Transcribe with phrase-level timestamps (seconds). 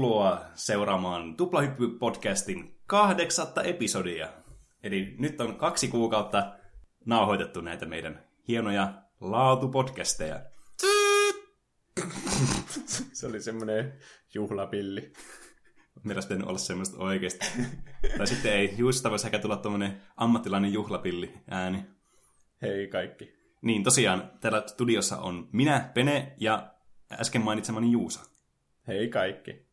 [0.00, 4.28] Tervetuloa seuraamaan Tuplahyppy-podcastin kahdeksatta episodia.
[4.82, 6.52] Eli nyt on kaksi kuukautta
[7.04, 10.40] nauhoitettu näitä meidän hienoja laatupodcasteja.
[13.12, 13.98] Se oli semmoinen
[14.34, 15.12] juhlapilli.
[16.04, 17.46] Meidän pitänyt olla semmoista oikeasti.
[18.18, 21.84] tai sitten ei, just voisi ehkä tulla tuommoinen ammattilainen juhlapilli ääni.
[22.62, 23.32] Hei kaikki.
[23.62, 26.74] Niin, tosiaan, täällä studiossa on minä, Pene ja
[27.12, 28.20] äsken mainitsemani Juusa.
[28.88, 29.69] Hei kaikki.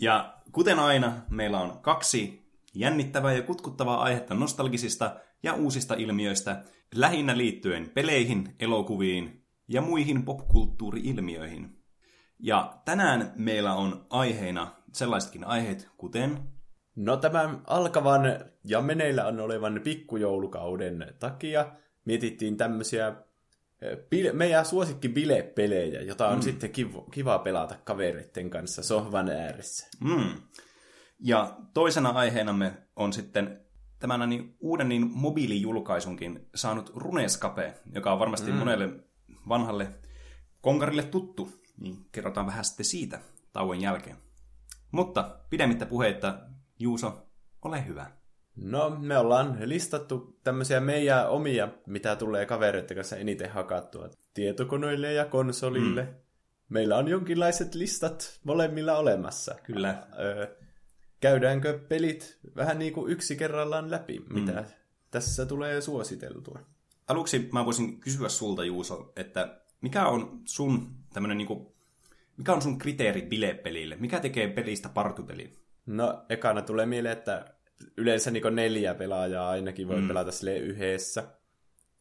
[0.00, 6.62] Ja kuten aina, meillä on kaksi jännittävää ja kutkuttavaa aihetta nostalgisista ja uusista ilmiöistä,
[6.94, 11.76] lähinnä liittyen peleihin, elokuviin ja muihin popkulttuuri-ilmiöihin.
[12.38, 16.38] Ja tänään meillä on aiheina sellaisetkin aiheet, kuten...
[16.96, 18.22] No tämän alkavan
[18.64, 21.72] ja meneillä olevan pikkujoulukauden takia
[22.04, 23.14] mietittiin tämmöisiä
[24.32, 26.42] meidän suosikki bilepelejä, jota on mm.
[26.42, 29.88] sitten kiva, kiva pelata kavereiden kanssa sohvan ääressä.
[30.00, 30.42] Mm.
[31.18, 33.60] Ja toisena aiheenamme on sitten
[33.98, 38.56] tämän niin uuden niin mobiilijulkaisunkin saanut Runescape, joka on varmasti mm.
[38.56, 38.88] monelle
[39.48, 39.88] vanhalle
[40.60, 41.60] konkarille tuttu.
[41.80, 43.20] Niin kerrotaan vähän sitten siitä
[43.52, 44.16] tauon jälkeen.
[44.90, 46.38] Mutta pidemmittä puheitta,
[46.78, 47.26] Juuso,
[47.62, 48.19] ole hyvä.
[48.60, 54.08] No, me ollaan listattu tämmöisiä meidän omia, mitä tulee kavereiden kanssa eniten hakattua.
[54.34, 56.02] Tietokoneille ja konsolille.
[56.02, 56.14] Mm.
[56.68, 59.54] Meillä on jonkinlaiset listat molemmilla olemassa.
[59.62, 60.06] Kyllä.
[60.18, 60.56] Öö,
[61.20, 64.66] käydäänkö pelit vähän niin kuin yksi kerrallaan läpi, mitä mm.
[65.10, 66.58] tässä tulee suositeltua?
[67.08, 71.66] Aluksi mä voisin kysyä sulta, Juuso, että mikä on sun tämmönen niin kuin,
[72.36, 73.96] mikä on sun kriteeri bilepelille?
[73.96, 75.52] Mikä tekee pelistä partupeli?
[75.86, 77.54] No, ekana tulee mieleen, että
[77.96, 80.08] yleensä niin neljä pelaajaa ainakin voi mm.
[80.08, 81.22] pelata sille yhdessä.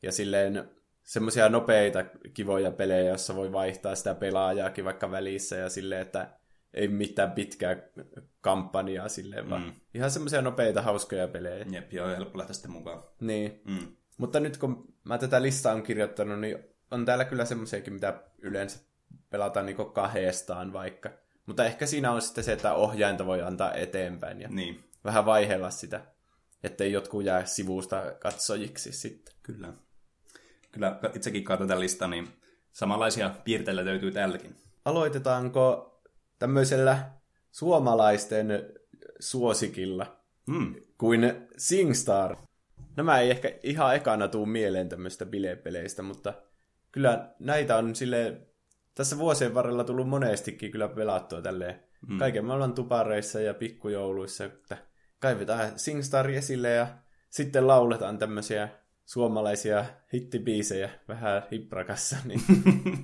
[0.02, 0.70] Ja silleen
[1.04, 6.40] semmoisia nopeita kivoja pelejä, joissa voi vaihtaa sitä pelaajaakin vaikka välissä ja silleen, että
[6.74, 7.76] ei mitään pitkää
[8.42, 9.50] kampanjaa silleen, mm.
[9.50, 11.66] vaan ihan semmoisia nopeita, hauskoja pelejä.
[11.72, 13.04] Jep, joo, helppo lähteä sitten mukaan.
[13.22, 13.62] Niin.
[13.66, 13.96] Mm.
[14.18, 16.58] Mutta nyt kun mä tätä listaa on kirjoittanut, niin
[16.92, 18.80] on täällä kyllä semmoisiakin, mitä yleensä
[19.30, 21.09] pelataan niin kahdestaan vaikka.
[21.46, 24.42] Mutta ehkä siinä on sitten se, että ohjainta voi antaa eteenpäin.
[24.42, 26.02] Ja niin vähän vaihella sitä,
[26.64, 29.36] ettei jotkut jää sivusta katsojiksi sitten.
[29.44, 29.74] Kyllä.
[30.72, 32.28] Kyllä itsekin katson tätä listaa, niin
[32.72, 34.56] samanlaisia piirteillä löytyy tälläkin.
[34.86, 35.86] Aloitetaanko
[36.40, 37.10] tämmöisellä
[37.52, 38.48] suomalaisten
[39.20, 40.76] suosikilla mm.
[40.98, 42.36] kuin SingStar?
[42.98, 46.34] Nämä ei ehkä ihan ekana tuu mieleen tämmöistä bilepeleistä, mutta
[46.92, 48.42] kyllä näitä on sille
[48.96, 52.18] tässä vuosien varrella tullut monestikin kyllä pelattua tälleen mm.
[52.18, 54.78] kaiken maailman tupareissa ja pikkujouluissa, että
[55.19, 56.88] kaivetaan SingStar esille ja
[57.30, 58.69] sitten lauletaan tämmöisiä
[59.06, 62.41] suomalaisia hittibiisejä vähän hiprakassa, niin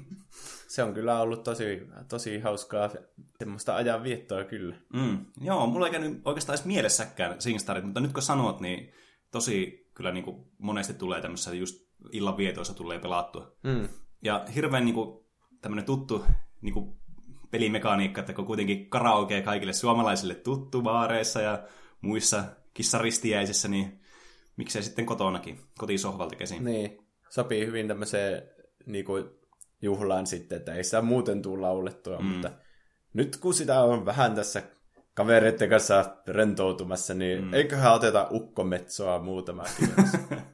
[0.76, 2.90] se on kyllä ollut tosi, tosi hauskaa
[3.40, 4.76] semmoista ajanviettoa kyllä.
[4.94, 8.94] Mm, joo, mulla ei käynyt oikeastaan edes mielessäkään SingStarit, mutta nyt kun sanot, niin
[9.32, 13.56] tosi kyllä niin kuin monesti tulee tämmöisessä just illan vietoissa tulee pelattua.
[13.64, 13.90] Mm.
[14.24, 15.26] Ja hirveän niin kuin,
[15.62, 16.26] tämmöinen tuttu
[16.62, 16.96] niin kuin
[17.52, 21.64] pelimekaniikka, että kun kuitenkin karaoke kaikille suomalaisille tuttu baareissa ja
[22.06, 22.44] muissa
[22.74, 24.02] kissaristiäisissä, niin
[24.58, 26.66] miksei sitten kotonakin, kotisohvalta käsin.
[26.66, 26.98] Niin,
[27.30, 28.44] sopii hyvin tämmöiseen
[28.86, 29.26] niin kuin
[29.82, 32.26] juhlaan sitten, että ei sitä muuten tule laulettua, mm.
[32.26, 32.52] mutta
[33.14, 34.64] nyt kun sitä on vähän tässä
[35.14, 37.54] kavereiden kanssa rentoutumassa, niin mm.
[37.54, 39.64] eiköhän oteta ukkometsoa muutama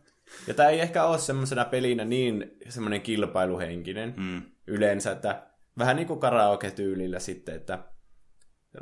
[0.48, 4.42] Ja tämä ei ehkä ole semmoisena pelinä niin semmoinen kilpailuhenkinen mm.
[4.68, 5.48] yleensä, että
[5.78, 7.80] vähän niin kuin karaoke-tyylillä sitten, että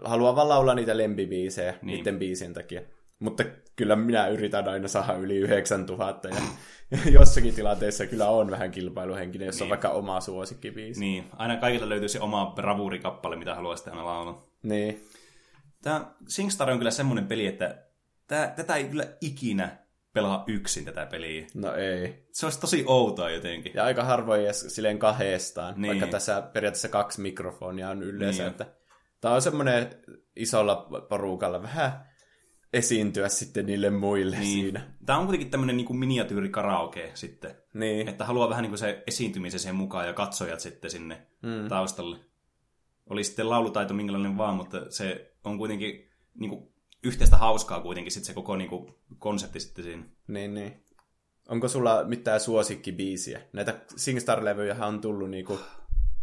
[0.05, 1.97] haluaa vaan laulaa niitä lempibiisejä niin.
[1.97, 2.81] niiden biisien takia.
[3.19, 3.43] Mutta
[3.75, 6.41] kyllä minä yritän aina saada yli 9000 ja
[7.19, 9.63] jossakin tilanteessa kyllä on vähän kilpailuhenkinen, jos niin.
[9.63, 10.99] on vaikka oma suosikkibiisi.
[10.99, 14.47] Niin, aina kaikilla löytyy se oma bravurikappale, mitä haluaa sitten aina laulaa.
[14.63, 15.03] Niin.
[15.81, 17.83] Tämä SingStar on kyllä semmoinen peli, että
[18.27, 19.77] tämä, tätä ei kyllä ikinä
[20.13, 21.47] pelaa yksin tätä peliä.
[21.53, 22.25] No ei.
[22.31, 23.71] Se olisi tosi outoa jotenkin.
[23.75, 25.87] Ja aika harvoin edes silleen kahdestaan, niin.
[25.87, 28.51] vaikka tässä periaatteessa kaksi mikrofonia on yleensä, niin.
[28.51, 28.65] että
[29.21, 29.87] Tämä on semmoinen
[30.35, 32.09] isolla porukalla vähän
[32.73, 34.63] esiintyä sitten niille muille niin.
[34.63, 34.93] siinä.
[35.05, 37.55] Tämä on kuitenkin tämmöinen niin kuin miniatyyri karaoke sitten.
[37.73, 38.07] Niin.
[38.07, 41.67] Että haluaa vähän niin kuin se esiintymisen sen mukaan ja katsojat sitten sinne mm.
[41.67, 42.17] taustalle.
[43.09, 46.73] Oli sitten laulutaito minkälainen vaan, mutta se on kuitenkin niin kuin
[47.03, 50.03] yhteistä hauskaa kuitenkin sitten se koko niin kuin konsepti sitten siinä.
[50.27, 50.83] Niin, niin.
[51.49, 53.41] Onko sulla mitään suosikkibiisiä?
[53.53, 55.59] Näitä SingStar-levyjä on tullut niinku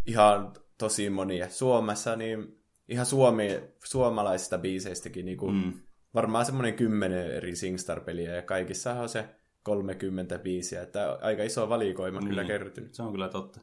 [0.07, 1.51] ihan tosi monia.
[1.51, 5.73] Suomessa niin ihan suomi, suomalaisista biiseistäkin niin kuin, mm.
[6.15, 9.29] varmaan semmoinen kymmenen eri SingStar-peliä ja kaikissa on se
[9.63, 12.29] 30 biisiä, että aika iso valikoima niin.
[12.29, 12.95] kyllä kertynyt.
[12.95, 13.61] Se on kyllä totta.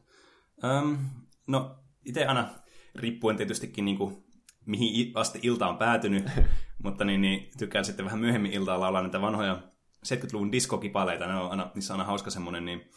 [0.64, 0.98] Öm,
[1.46, 2.48] no, itse aina
[2.94, 4.24] riippuen tietystikin niin kuin
[4.66, 6.24] mihin asti ilta on päätynyt,
[6.84, 9.62] mutta niin, niin, tykkään sitten vähän myöhemmin iltaa laulaa näitä vanhoja
[10.06, 12.90] 70-luvun diskokipaleita, ne on aina, niissä on aina hauska semmoinen niin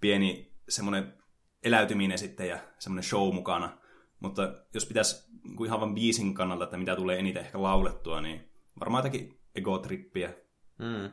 [0.00, 1.14] pieni semmoinen
[1.62, 3.78] eläytyminen sitten ja semmoinen show mukana.
[4.20, 8.50] Mutta jos pitäisi niin ihan vain biisin kannalta, että mitä tulee eniten ehkä laulettua, niin
[8.80, 10.34] varmaan jotakin egotrippiä
[10.78, 11.10] mm.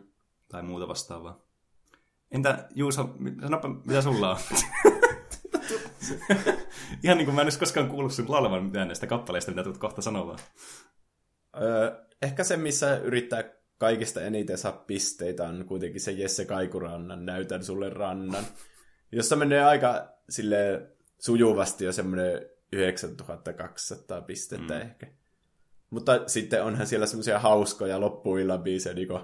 [0.49, 1.45] tai muuta vastaavaa.
[2.31, 4.37] Entä Juuso, sanoppa mitä sulla on?
[7.03, 9.77] Ihan niin kuin mä en olisi koskaan kuullut sun laulavan mitään näistä kappaleista, mitä tulet
[9.77, 10.39] kohta sanomaan.
[11.61, 13.43] Öö, ehkä se, missä yrittää
[13.77, 18.43] kaikista eniten saa pisteitä, on kuitenkin se Jesse Kaikurannan Näytän sulle rannan,
[19.11, 24.81] jossa menee aika sille sujuvasti jo semmoinen 9200 pistettä mm.
[24.81, 25.07] ehkä.
[25.89, 29.21] Mutta sitten onhan siellä semmoisia hauskoja loppuillan biisejä, niin kuin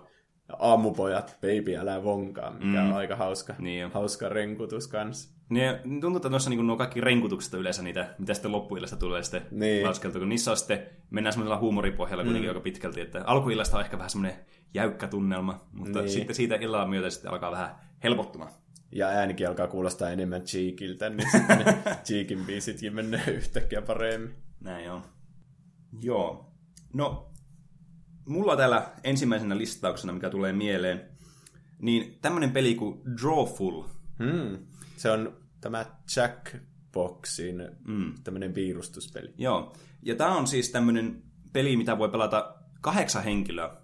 [0.59, 2.89] Aamupojat, Baby, älä vonkaa, mikä mm.
[2.89, 5.39] on aika hauska, niin hauska renkutus kanssa.
[5.49, 9.23] Niin, tuntuu, että noissa niin nuo kaikki renkutukset on yleensä niitä, mitä sitten loppuillasta tulee
[9.23, 9.87] sitten niin.
[9.87, 12.55] laskeltu, kun niissä on sitten, mennään semmoisella huumoripohjalla kuitenkin mm.
[12.55, 14.39] aika pitkälti, että alkuillasta on ehkä vähän semmoinen
[14.73, 16.09] jäykkä tunnelma, mutta niin.
[16.09, 18.51] sitten siitä illalla myötä sitten alkaa vähän helpottumaan.
[18.91, 24.35] Ja äänikin alkaa kuulostaa enemmän Cheekiltä, niin sitten ne Cheekin biisitkin menee yhtäkkiä paremmin.
[24.59, 25.01] Näin on.
[26.01, 26.53] Joo.
[26.93, 27.31] No,
[28.25, 31.01] mulla täällä ensimmäisenä listauksena, mikä tulee mieleen,
[31.79, 33.83] niin tämmöinen peli kuin Drawful.
[34.23, 34.57] Hmm.
[34.97, 38.13] Se on tämä Jackboxin mm.
[38.23, 39.33] tämmöinen piirustuspeli.
[39.37, 39.73] Joo.
[40.01, 43.75] Ja tämä on siis tämmöinen peli, mitä voi pelata kahdeksan henkilöä.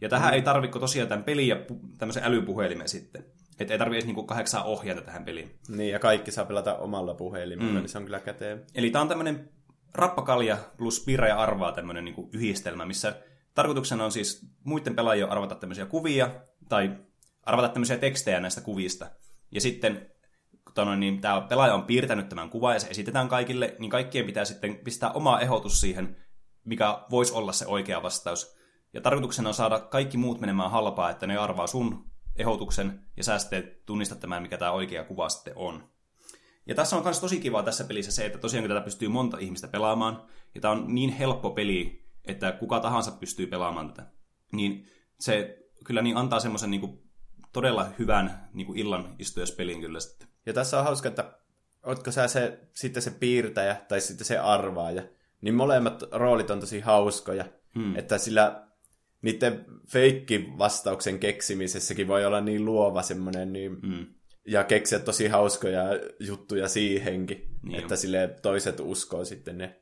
[0.00, 0.34] Ja tähän mm.
[0.34, 1.56] ei tarvitse tosiaan tämän pelin ja
[1.98, 3.24] tämmöisen älypuhelimen sitten.
[3.60, 5.58] Että ei tarvitse niinku kahdeksaa ohjata tähän peliin.
[5.68, 7.78] Niin, ja kaikki saa pelata omalla puhelimella, mm.
[7.78, 8.64] niin se on kyllä käteen.
[8.74, 9.50] Eli tämä on tämmöinen
[9.94, 13.16] rappakalja plus piirrä ja arvaa tämmöinen niinku yhdistelmä, missä
[13.54, 16.30] tarkoituksena on siis muiden pelaajien arvata tämmöisiä kuvia,
[16.68, 16.96] tai
[17.42, 19.10] arvata tämmöisiä tekstejä näistä kuvista.
[19.50, 20.10] Ja sitten
[20.74, 24.44] tota niin tämä pelaaja on piirtänyt tämän kuvan ja se esitetään kaikille, niin kaikkien pitää
[24.44, 26.16] sitten pistää oma ehdotus siihen,
[26.64, 28.56] mikä voisi olla se oikea vastaus.
[28.92, 32.09] Ja tarkoituksena on saada kaikki muut menemään halpaa, että ne arvaa sun
[32.40, 35.90] ehdotuksen ja sä sitten tunnistat tämän, mikä tämä oikea kuva sitten on.
[36.66, 39.68] Ja tässä on myös tosi kiva tässä pelissä se, että tosiaan tätä pystyy monta ihmistä
[39.68, 40.22] pelaamaan,
[40.54, 44.10] ja tämä on niin helppo peli, että kuka tahansa pystyy pelaamaan tätä.
[44.52, 44.86] Niin
[45.18, 47.02] se kyllä niin antaa semmoisen niin
[47.52, 50.28] todella hyvän niin kuin illan istujaspelin kyllä sitten.
[50.46, 51.38] Ja tässä on hauska, että
[51.82, 55.02] ootko sä se, sitten se piirtäjä tai sitten se arvaaja,
[55.40, 57.44] niin molemmat roolit on tosi hauskoja.
[57.74, 57.96] Hmm.
[57.96, 58.69] Että sillä
[59.22, 64.06] niiden feikki-vastauksen keksimisessäkin voi olla niin luova semmoinen, niin, mm.
[64.46, 65.84] ja keksiä tosi hauskoja
[66.20, 69.80] juttuja siihenkin, niin että sille toiset uskoo sitten ne.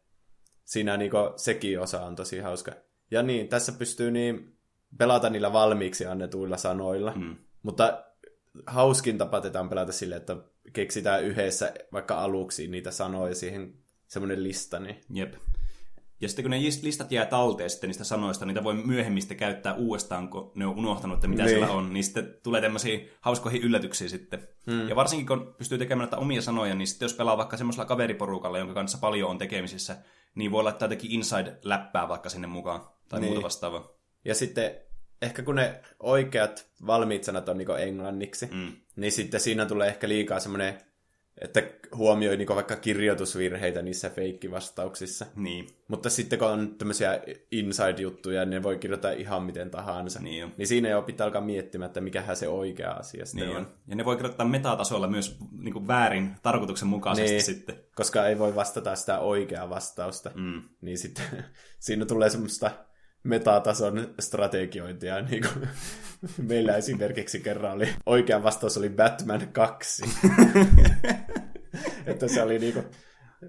[0.64, 2.72] Siinä niinku, sekin osa on tosi hauska.
[3.10, 4.56] Ja niin, tässä pystyy niin
[4.98, 7.36] pelata niillä valmiiksi annetuilla sanoilla, mm.
[7.62, 8.04] mutta
[8.66, 10.36] hauskin tapa tätä on pelata sille, että
[10.72, 13.74] keksitään yhdessä vaikka aluksi niitä sanoja siihen
[14.06, 14.78] semmoinen lista.
[14.80, 15.00] Niin...
[15.10, 15.34] Jep.
[16.20, 19.74] Ja sitten kun ne listat jää talteen sitten niistä sanoista, niitä voi myöhemmin sitten käyttää
[19.74, 21.50] uudestaan, kun ne on unohtanut, että mitä niin.
[21.50, 24.48] siellä on, niin sitten tulee tämmöisiä hauskoihin yllätyksiä sitten.
[24.66, 24.88] Hmm.
[24.88, 28.58] Ja varsinkin kun pystyy tekemään näitä omia sanoja, niin sitten jos pelaa vaikka semmoisella kaveriporukalla,
[28.58, 29.96] jonka kanssa paljon on tekemisissä,
[30.34, 33.32] niin voi laittaa jotenkin inside-läppää vaikka sinne mukaan tai niin.
[33.32, 33.88] muuta vastaavaa.
[34.24, 34.70] Ja sitten
[35.22, 38.72] ehkä kun ne oikeat valmiit sanat on niin englanniksi, mm.
[38.96, 40.78] niin sitten siinä tulee ehkä liikaa semmoinen
[41.40, 41.62] että
[41.96, 45.26] huomioi niin vaikka kirjoitusvirheitä niissä feikkivastauksissa.
[45.36, 45.66] Niin.
[45.88, 50.20] Mutta sitten kun on tämmöisiä inside-juttuja, niin ne voi kirjoittaa ihan miten tahansa.
[50.20, 53.68] Niin, niin siinä jo pitää alkaa miettimään, että mikähän se oikea asia sitten niin on.
[53.86, 57.76] Ja ne voi kirjoittaa metatasolla myös niin kuin väärin tarkoituksenmukaisesti niin, sitten.
[57.94, 60.30] Koska ei voi vastata sitä oikeaa vastausta.
[60.34, 60.62] Mm.
[60.80, 61.24] Niin sitten
[61.78, 62.70] siinä tulee semmoista
[63.22, 65.20] metatason strategiointia.
[65.30, 65.68] Niin kuin
[66.38, 70.02] meillä esimerkiksi kerran oli, oikea vastaus oli Batman 2.
[72.08, 72.84] että se oli niin kuin,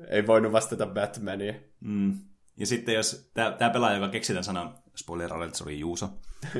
[0.09, 1.53] ei voinut vastata Batmania.
[1.79, 2.19] Mm.
[2.57, 6.09] Ja sitten jos tämä pelaaja, joka keksi tämän sanan, spoiler alert, se oli Juuso,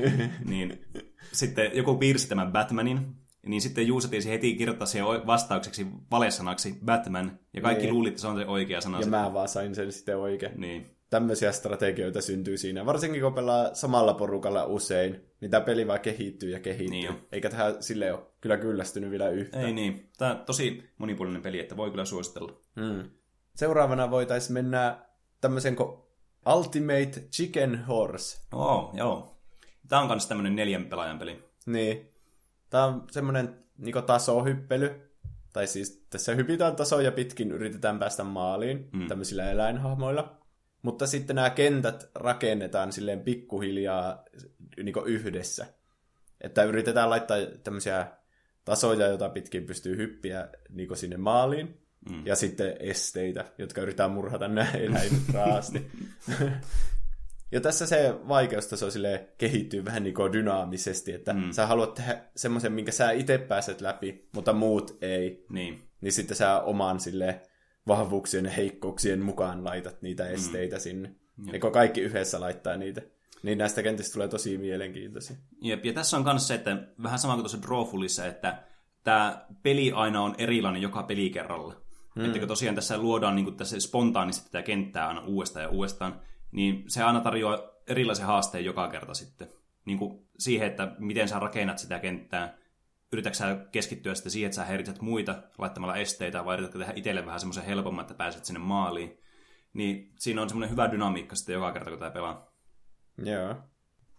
[0.44, 0.86] niin
[1.32, 3.16] sitten joku piirsi tämän Batmanin,
[3.46, 7.94] niin sitten Juuso tiesi heti kirjoittaa siihen vastaukseksi valesanaksi Batman, ja kaikki niin.
[7.94, 9.00] luulivat, että se on se oikea sana.
[9.00, 10.60] Ja mä vaan sain sen sitten oikein.
[10.60, 12.86] Niin tämmöisiä strategioita syntyy siinä.
[12.86, 16.90] Varsinkin kun pelaa samalla porukalla usein, niin tämä peli vaan kehittyy ja kehittyy.
[16.90, 19.64] Niin Eikä tähän sille ole kyllä kyllästynyt vielä yhtään.
[19.64, 20.10] Ei niin.
[20.18, 22.60] Tämä on tosi monipuolinen peli, että voi kyllä suositella.
[22.80, 23.10] Hmm.
[23.54, 24.98] Seuraavana voitaisiin mennä
[25.40, 25.98] tämmöisen kuin
[26.56, 28.40] Ultimate Chicken Horse.
[28.52, 29.40] Oh, joo.
[29.88, 31.44] Tämä on myös tämmöinen neljän pelaajan peli.
[31.66, 32.10] Niin.
[32.70, 35.10] Tämä on semmoinen niin tasohyppely.
[35.52, 39.08] Tai siis tässä hypitään tasoja pitkin, yritetään päästä maaliin mm.
[39.08, 40.39] tämmöisillä eläinhahmoilla.
[40.82, 44.24] Mutta sitten nämä kentät rakennetaan silleen pikkuhiljaa
[44.76, 45.66] niin yhdessä.
[46.40, 48.06] Että yritetään laittaa tämmöisiä
[48.64, 51.80] tasoja, joita pitkin pystyy hyppiä niin sinne maaliin.
[52.10, 52.26] mm.
[52.26, 55.90] ja sitten esteitä, jotka yritetään murhata näin, näin raasti.
[57.52, 61.52] ja tässä se vaikeustaso sille kehittyy vähän niin kuin dynaamisesti, että mm.
[61.52, 65.44] sä haluat tehdä semmoisen, minkä sä itse pääset läpi, mutta muut ei.
[65.48, 65.82] Niin.
[66.00, 67.40] Niin sitten sä oman sille
[67.86, 70.34] vahvuuksien ja heikkouksien mukaan laitat niitä mm.
[70.34, 70.80] esteitä mm.
[70.80, 71.14] sinne.
[71.52, 73.02] Eikö kaikki yhdessä laittaa niitä?
[73.42, 75.36] Niin näistä kentistä tulee tosi mielenkiintoisia.
[75.62, 78.62] Jep, ja tässä on myös se, että vähän sama kuin tuossa Drawfulissa, että
[79.04, 81.80] tämä peli aina on erilainen joka pelikerralla.
[82.14, 82.24] Hmm.
[82.24, 86.20] Että kun tosiaan tässä luodaan niin tässä spontaanisti tätä kenttää aina uudestaan ja uudestaan,
[86.52, 89.48] niin se aina tarjoaa erilaisen haasteen joka kerta sitten.
[89.84, 92.56] Niin kuin siihen, että miten sä rakennat sitä kenttää,
[93.12, 97.40] yritätkö keskittyä sitten siihen, että sä häiritsät muita laittamalla esteitä, vai yritätkö tehdä itselle vähän
[97.40, 99.18] semmoisen helpomman, että pääset sinne maaliin.
[99.72, 102.52] Niin siinä on semmoinen hyvä dynamiikka sitten joka kerta, kun tämä pelaa.
[103.24, 103.54] Joo.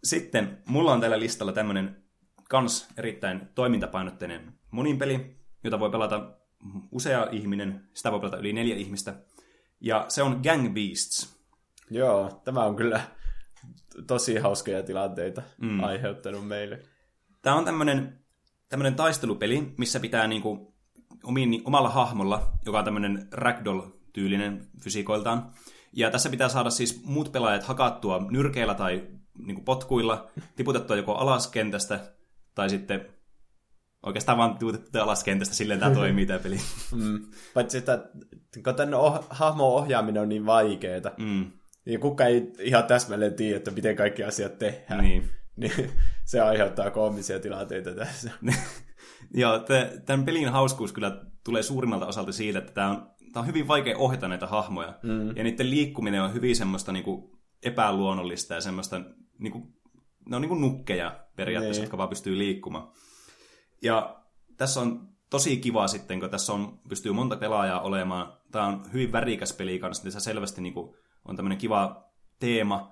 [0.03, 2.03] Sitten mulla on tällä listalla tämmöinen
[2.49, 6.37] kans erittäin toimintapainotteinen moninpeli, jota voi pelata
[6.91, 9.15] usea ihminen, sitä voi pelata yli neljä ihmistä.
[9.79, 11.41] Ja se on Gang Beasts.
[11.89, 13.01] Joo, tämä on kyllä
[14.07, 15.83] tosi hauskoja tilanteita mm.
[15.83, 16.79] aiheuttanut meille.
[17.41, 18.20] Tämä on tämmöinen,
[18.71, 20.73] tämmöinen taistelupeli, missä pitää niinku
[21.23, 25.51] omiin, omalla hahmolla, joka on tämmöinen ragdoll-tyylinen fysiikoiltaan,
[25.93, 31.15] ja tässä pitää saada siis muut pelaajat hakattua nyrkeillä tai niin kuin potkuilla, tiputettua joko
[31.15, 31.99] alas kentästä,
[32.55, 33.05] tai sitten
[34.03, 36.57] oikeastaan vaan tiputettua alas kentästä, silleen tämä toimii tämä peli.
[36.95, 37.25] Mm.
[37.53, 38.09] Paitsi, että
[38.63, 41.51] kun tämän oh- hahmon ohjaaminen on niin vaikeaa, mm.
[41.85, 45.03] niin kukaan ei ihan täsmälleen tiedä, että miten kaikki asiat tehdään.
[45.03, 45.29] Niin.
[45.55, 45.91] niin
[46.31, 48.31] se aiheuttaa koomisia tilanteita tässä.
[49.33, 49.59] Joo,
[50.05, 53.97] tämän pelin hauskuus kyllä tulee suurimmalta osalta siitä, että tämä on tämä on hyvin vaikea
[53.97, 54.99] ohjata näitä hahmoja.
[55.03, 55.35] Mm.
[55.35, 57.31] Ja niiden liikkuminen on hyvin semmoista niin kuin
[57.63, 59.01] epäluonnollista ja semmoista,
[59.39, 59.63] niin kuin,
[60.29, 61.85] ne on niin kuin nukkeja periaatteessa, niin.
[61.85, 62.91] jotka vaan pystyy liikkumaan.
[63.81, 64.23] Ja
[64.57, 68.33] tässä on tosi kiva sitten, kun tässä on, pystyy monta pelaajaa olemaan.
[68.51, 70.95] Tämä on hyvin värikäs peli kanssa, niin se selvästi niin kuin,
[71.25, 72.91] on tämmöinen kiva teema.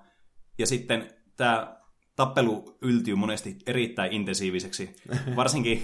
[0.58, 1.79] Ja sitten tämä
[2.20, 4.96] tappelu yltyy monesti erittäin intensiiviseksi.
[5.36, 5.82] Varsinkin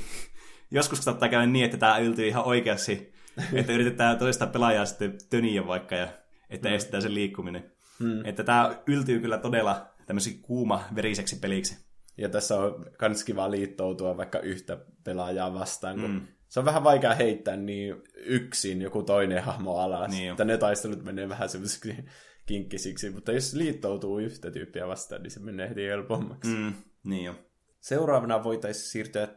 [0.70, 3.12] joskus saattaa käydä niin, että tämä yltyy ihan oikeasti
[3.52, 6.08] että yritetään toista pelaajaa sitten töniä vaikka, ja
[6.50, 6.74] että mm.
[6.74, 7.72] estetään sen liikkuminen.
[7.98, 8.24] Mm.
[8.24, 11.86] Että tämä yltyy kyllä todella tämmöiseksi kuuma veriseksi peliksi.
[12.18, 16.26] Ja tässä on kans kiva liittoutua vaikka yhtä pelaajaa vastaan, kun mm.
[16.48, 20.10] se on vähän vaikea heittää niin yksin joku toinen hahmo alas.
[20.10, 21.96] Niin että ne taistelut menee vähän semmoisiksi
[22.46, 26.50] kinkkisiksi, mutta jos liittoutuu yhtä tyyppiä vastaan, niin se menee heti helpommaksi.
[26.50, 26.72] Mm.
[27.04, 27.34] Niin jo.
[27.80, 29.28] Seuraavana voitaisiin siirtyä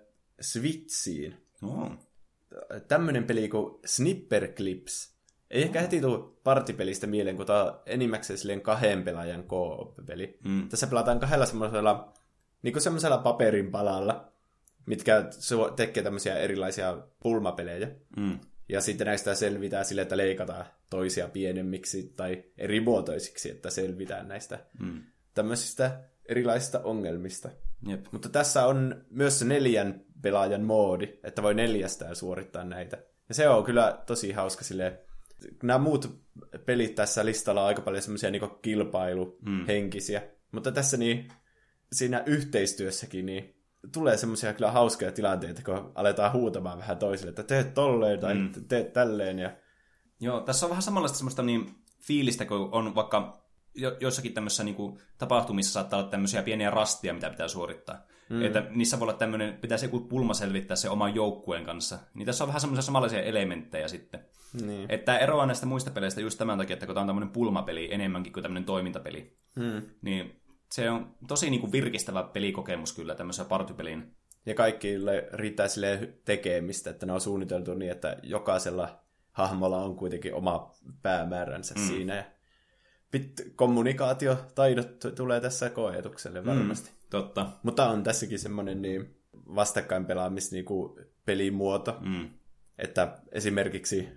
[0.41, 1.35] Switchiin.
[1.61, 2.09] Oh
[2.87, 5.13] tämmöinen peli kuin Snipper Clips.
[5.51, 10.37] Ei ehkä heti tule partipelistä mieleen, kun tämä on enimmäkseen silleen kahden pelaajan co-op-peli.
[10.43, 10.69] Mm.
[10.69, 12.13] Tässä pelataan kahdella semmoisella,
[12.61, 14.31] niin kuin semmoisella paperin palalla,
[14.85, 15.25] mitkä
[15.75, 17.91] tekee tämmöisiä erilaisia pulmapelejä.
[18.17, 18.39] Mm.
[18.69, 25.03] Ja sitten näistä selvitään sille, että leikataan toisia pienemmiksi tai erimuotoisiksi, että selvitään näistä mm.
[25.33, 27.49] tämmöisistä erilaisista ongelmista.
[27.88, 28.05] Jep.
[28.11, 32.97] Mutta tässä on myös se neljän pelaajan moodi, että voi neljästään suorittaa näitä.
[33.29, 34.99] Ja se on kyllä tosi hauska sille.
[35.63, 36.21] Nämä muut
[36.65, 40.19] pelit tässä listalla on aika paljon semmoisia niin kilpailuhenkisiä.
[40.19, 40.25] Mm.
[40.51, 41.27] Mutta tässä niin,
[41.93, 43.58] siinä yhteistyössäkin niin
[43.93, 48.51] tulee semmoisia kyllä hauskoja tilanteita, kun aletaan huutamaan vähän toisille, että teet tolleen tai mm.
[48.67, 49.39] teet tälleen.
[49.39, 49.51] Ja...
[50.19, 53.43] Joo, tässä on vähän samanlaista semmoista niin fiilistä, kun on vaikka
[53.75, 58.05] jo, jossakin tämmöisissä niin kuin, tapahtumissa saattaa olla tämmöisiä pieniä rastia, mitä pitää suorittaa.
[58.29, 58.45] Mm.
[58.45, 62.00] Että niissä voi olla tämmöinen, pitäisi joku pulma selvittää se oman joukkueen kanssa.
[62.13, 64.25] Niin tässä on vähän semmoisia samanlaisia elementtejä sitten.
[64.65, 64.86] Niin.
[64.91, 68.33] Että eroaa näistä muista peleistä just tämän takia, että kun tämä on tämmöinen pulmapeli enemmänkin
[68.33, 69.38] kuin tämmöinen toimintapeli.
[69.55, 69.81] Mm.
[70.01, 70.38] Niin
[70.71, 74.15] se on tosi niin kuin virkistävä pelikokemus kyllä tämmöisessä partypeliin.
[74.45, 78.99] Ja kaikille riittää sille tekemistä, että ne on suunniteltu niin, että jokaisella
[79.31, 81.88] hahmolla on kuitenkin oma päämääränsä mm.
[81.88, 82.15] siinä.
[82.15, 82.23] Ja
[83.17, 86.89] pit- kommunikaatiotaidot tulee tässä koetukselle varmasti.
[86.89, 87.51] Mm, totta.
[87.63, 89.15] Mutta on tässäkin semmoinen niin
[89.55, 92.29] vastakkain pelaamis niinku pelimuoto, mm.
[92.77, 94.09] että esimerkiksi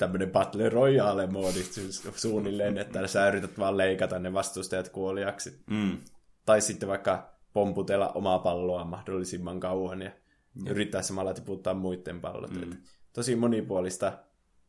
[0.00, 5.62] tämmöinen Battle Royale-moodi siis suunnilleen, että sä yrität vaan leikata ne vastustajat kuoliaksi.
[5.70, 5.98] Mm.
[6.46, 10.10] Tai sitten vaikka pomputella omaa palloa mahdollisimman kauan ja
[10.54, 10.66] mm.
[10.66, 12.50] yrittää samalla tiputtaa muiden pallot.
[12.50, 12.76] Mm.
[13.12, 14.18] tosi monipuolista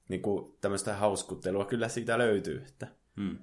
[0.09, 2.63] niin kuin tämmöistä hauskuttelua kyllä siitä löytyy.
[2.67, 3.38] Että mm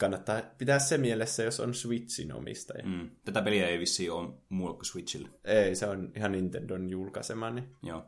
[0.00, 2.84] kannattaa pitää se mielessä, jos on Switchin omistaja.
[2.86, 3.10] Mm.
[3.24, 5.28] Tätä peliä ei vissiin ole muulla kuin Switchille.
[5.44, 7.50] Ei, se on ihan Nintendon julkaisema.
[7.50, 7.76] Niin...
[7.82, 8.06] Joo.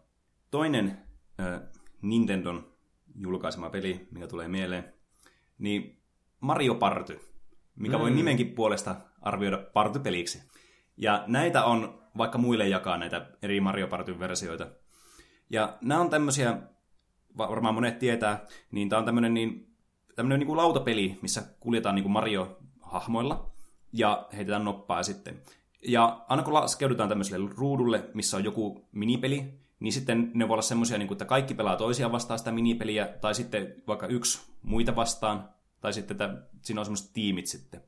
[0.51, 0.99] Toinen
[1.41, 1.61] äh,
[2.03, 2.72] Nintendon
[3.15, 4.95] julkaisema peli, mikä tulee mieleen,
[5.59, 6.03] niin
[6.41, 7.21] Mario Party,
[7.77, 8.01] mikä mm.
[8.01, 10.43] voi nimenkin puolesta arvioida partypeliksi.
[10.97, 14.67] Ja näitä on vaikka muille jakaa näitä eri Mario Party-versioita.
[15.51, 16.59] Ja nämä on tämmöisiä
[17.39, 19.77] varmaan monet tietää, niin tämä on tämmöinen niin,
[20.17, 23.53] tämmöinen niin kuin lautapeli, missä kuljetaan niin kuin Mario-hahmoilla
[23.93, 25.43] ja heitetään noppaa sitten.
[25.89, 30.63] Ja aina kun laskeudutaan tämmöiselle ruudulle, missä on joku minipeli, niin sitten ne voi olla
[30.63, 35.49] semmoisia, niin että kaikki pelaa toisiaan vastaan sitä minipeliä, tai sitten vaikka yksi muita vastaan,
[35.81, 37.83] tai sitten että siinä on semmoiset tiimit sitten.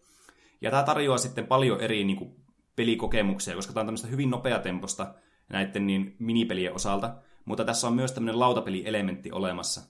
[0.61, 2.37] Ja tämä tarjoaa sitten paljon eri niin kuin,
[2.77, 5.15] pelikokemuksia, koska tämä on tämmöistä hyvin nopeatemposta
[5.49, 9.83] näiden niin, minipelien osalta, mutta tässä on myös tämmöinen lautapelielementti olemassa.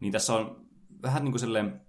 [0.00, 0.66] Niin tässä on
[1.02, 1.80] vähän niin kuin sellainen,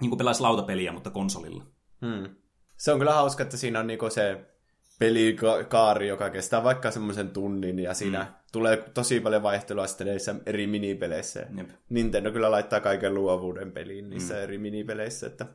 [0.00, 1.64] niin kuin pelaisi lautapeliä, mutta konsolilla.
[2.06, 2.36] Hmm.
[2.76, 4.54] Se on kyllä hauska, että siinä on niinku se
[4.98, 8.43] pelikaari, joka kestää vaikka semmoisen tunnin, ja siinä mm.
[8.54, 11.46] Tulee tosi paljon vaihtelua sitten näissä eri minipeleissä.
[11.56, 11.70] Jep.
[11.88, 14.40] Nintendo kyllä laittaa kaiken luovuuden peliin niissä mm.
[14.40, 15.46] eri minipeleissä, että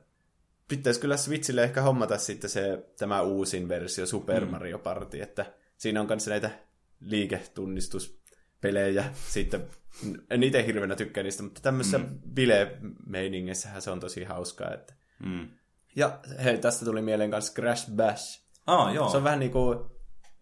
[0.67, 4.51] pitäisi kyllä Switchille ehkä hommata sitten se, tämä uusin versio Super mm.
[4.51, 6.49] Mario Party, että siinä on myös näitä
[6.99, 9.67] liiketunnistuspelejä, sitten
[10.29, 12.19] en itse hirveänä tykkää niistä, mutta tämmöisessä mm.
[12.33, 14.93] bile-meiningissähän se on tosi hauskaa, että
[15.25, 15.47] mm.
[15.95, 18.41] Ja hei, tästä tuli mieleen kanssa Crash Bash.
[18.67, 19.09] Ah, joo.
[19.09, 19.79] Se on vähän niin kuin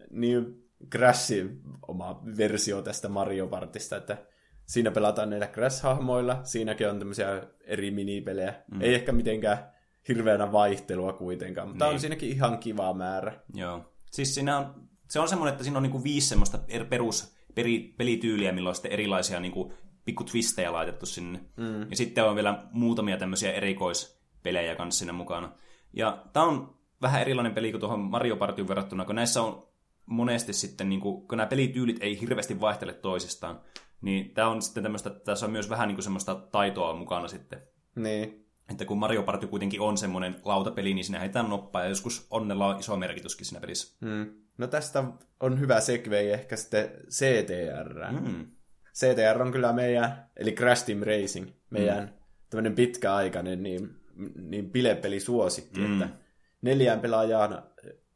[0.09, 4.17] niin Crashin oma versio tästä Mario Partista, että
[4.65, 8.53] siinä pelataan näillä Crash-hahmoilla, siinäkin on tämmöisiä eri minipelejä.
[8.71, 8.81] Mm.
[8.81, 9.71] Ei ehkä mitenkään
[10.07, 11.93] hirveänä vaihtelua kuitenkaan, mutta niin.
[11.93, 13.39] on siinäkin ihan kiva määrä.
[13.53, 13.93] Joo.
[14.11, 17.93] Siis siinä on, se on semmoinen, että siinä on niinku viisi semmoista er, perus peri,
[17.97, 19.73] pelityyliä, millä on sitten erilaisia niinku
[20.05, 21.39] pikku twistejä laitettu sinne.
[21.55, 21.89] Mm.
[21.89, 25.51] Ja sitten on vielä muutamia tämmöisiä erikoispelejä kanssa siinä mukana.
[25.93, 29.67] Ja tämä on vähän erilainen peli kuin tuohon Mario Partyin verrattuna, kun näissä on
[30.07, 33.61] monesti sitten, niin kuin, kun nämä pelityylit ei hirveästi vaihtele toisistaan,
[34.01, 37.61] niin tämä on sitten tämmöistä, tässä on myös vähän niin kuin semmoista taitoa mukana sitten.
[37.95, 38.47] Niin.
[38.69, 42.67] Että kun Mario Party kuitenkin on semmoinen lautapeli, niin siinä heitään noppaa, ja joskus onnella
[42.67, 43.97] on iso merkityskin siinä pelissä.
[44.01, 44.33] Mm.
[44.57, 45.03] No tästä
[45.39, 48.11] on hyvä segway ehkä sitten CTR.
[48.11, 48.45] Mm.
[48.93, 52.09] CTR on kyllä meidän, eli Crash Team Racing, meidän mm.
[52.49, 53.89] tämmöinen pitkäaikainen niin,
[54.35, 55.93] niin bilepeli suosikki, mm.
[55.93, 56.15] että
[56.61, 57.63] neljään pelaajaan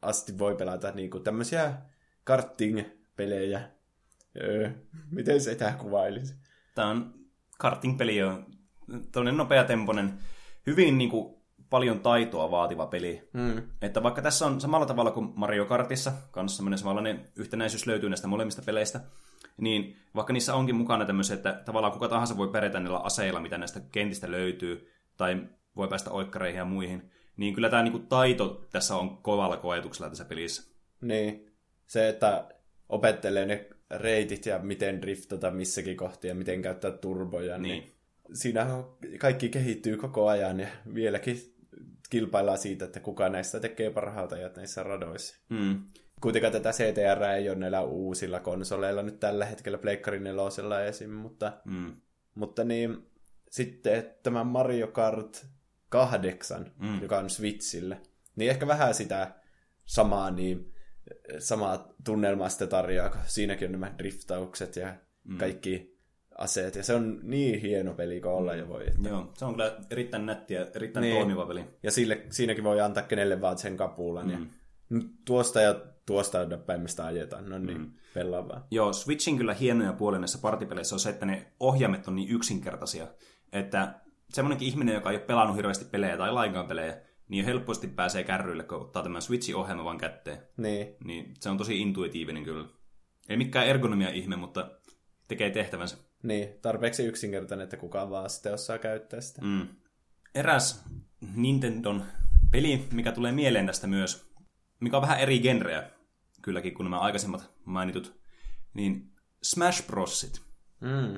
[0.02, 1.72] asti voi pelata niin kuin tämmöisiä
[2.24, 3.70] karting-pelejä.
[4.42, 4.70] Öö,
[5.10, 6.34] miten se tämä kuvailisi?
[6.74, 7.14] Tämä on
[7.58, 8.46] karting-peli, on
[9.12, 10.18] tämmöinen nopeatempoinen,
[10.66, 13.28] hyvin niin kuin, paljon taitoa vaativa peli.
[13.32, 13.62] Mm.
[13.82, 18.26] Että vaikka tässä on samalla tavalla kuin Mario Kartissa, kanssa semmoinen samanlainen yhtenäisyys löytyy näistä
[18.26, 19.00] molemmista peleistä,
[19.56, 23.58] niin vaikka niissä onkin mukana tämmöisiä, että tavallaan kuka tahansa voi pärjätä niillä aseilla, mitä
[23.58, 28.96] näistä kentistä löytyy, tai voi päästä oikkareihin ja muihin, niin kyllä tämä niinku taito tässä
[28.96, 30.72] on kovalla koetuksella tässä pelissä.
[31.00, 31.52] Niin.
[31.86, 32.48] Se, että
[32.88, 37.94] opettelee ne reitit ja miten driftata missäkin kohti ja miten käyttää turboja, niin, niin
[38.32, 38.66] siinä
[39.18, 41.52] kaikki kehittyy koko ajan ja vieläkin
[42.10, 45.36] kilpaillaan siitä, että kuka näistä tekee parhaata ja näissä radoissa.
[45.48, 45.82] Mm.
[46.20, 51.10] Kuitenkaan tätä CTR ei ole näillä uusilla konsoleilla nyt tällä hetkellä Pleikkari 4 esim.
[51.10, 51.96] Mutta, mm.
[52.34, 53.06] mutta niin,
[53.50, 55.46] sitten tämä Mario Kart
[55.92, 57.02] 8, mm.
[57.02, 58.00] joka on Switchille,
[58.36, 59.34] niin ehkä vähän sitä
[59.84, 60.72] samaa, niin,
[61.38, 65.38] samaa tunnelmaa sitten tarjoaa, kun siinäkin on nämä driftaukset ja mm.
[65.38, 65.98] kaikki
[66.38, 68.86] aseet, ja se on niin hieno peli kuin olla jo voi.
[68.88, 69.08] Että...
[69.08, 71.16] Joo, se on kyllä erittäin nätti ja erittäin niin.
[71.16, 71.64] toimiva peli.
[71.82, 74.30] Ja sille, siinäkin voi antaa kenelle vaan sen kapulan, mm.
[74.32, 74.38] ja
[75.24, 75.74] tuosta ja
[76.06, 77.92] tuosta päin mistä ajetaan, no niin, mm.
[78.14, 78.66] pelaavaa.
[78.70, 83.06] Joo, Switchin kyllä hienoja puolia näissä partipeleissä on se, että ne ohjaimet on niin yksinkertaisia,
[83.52, 84.01] että
[84.32, 86.96] semmoinenkin ihminen, joka ei ole pelannut hirveästi pelejä tai lainkaan pelejä,
[87.28, 90.38] niin helposti pääsee kärryille, kun ottaa tämän Switchin ohjelman vaan kätteen.
[90.56, 90.96] Niin.
[91.04, 92.68] niin se on tosi intuitiivinen kyllä.
[93.28, 94.70] Ei mikään ergonomia ihme, mutta
[95.28, 95.96] tekee tehtävänsä.
[96.22, 99.42] Niin, tarpeeksi yksinkertainen, että kukaan vaan sitten osaa käyttää sitä.
[99.42, 99.68] Mm.
[100.34, 100.84] Eräs
[101.34, 102.04] Nintendon
[102.50, 104.32] peli, mikä tulee mieleen tästä myös,
[104.80, 105.90] mikä on vähän eri genreä
[106.42, 108.20] kylläkin kuin nämä aikaisemmat mainitut,
[108.74, 110.40] niin Smash Brosit.
[110.80, 111.16] Mm.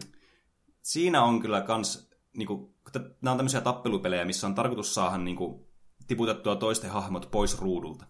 [0.83, 5.69] Siinä on kyllä kans, niinku, nämä on tämmöisiä tappelupelejä, missä on tarkoitus saada niinku,
[6.07, 8.07] tiputettua toisten hahmot pois ruudulta.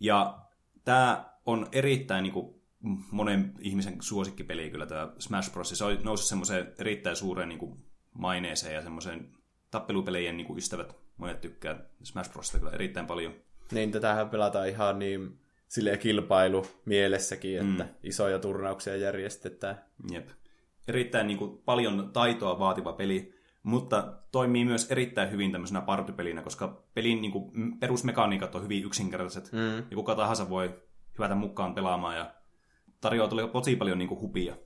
[0.00, 0.38] Ja
[0.84, 2.62] tämä on erittäin niinku,
[3.10, 5.70] monen ihmisen suosikkipeli kyllä tämä Smash Bros.
[5.70, 9.32] Se on noussut semmoiseen erittäin suureen niin kuin, maineeseen ja semmoiseen
[9.70, 13.34] tappelupelejen niin kuin ystävät monet tykkää Smash Brosista kyllä erittäin paljon.
[13.72, 17.90] Niin, tätähän pelataan ihan niin silleen kilpailu mielessäkin, että mm.
[18.02, 19.84] isoja turnauksia järjestetään.
[20.10, 20.28] Jep.
[20.88, 26.82] Erittäin niin kuin, paljon taitoa vaativa peli, mutta toimii myös erittäin hyvin tämmöisenä partypelinä, koska
[26.94, 29.76] pelin niin kuin, perusmekaniikat on hyvin yksinkertaiset, mm.
[29.76, 30.82] ja kuka tahansa voi
[31.18, 32.34] hyvätä mukaan pelaamaan ja
[33.00, 34.56] tarjoaa tosi paljon niin kuin hupia.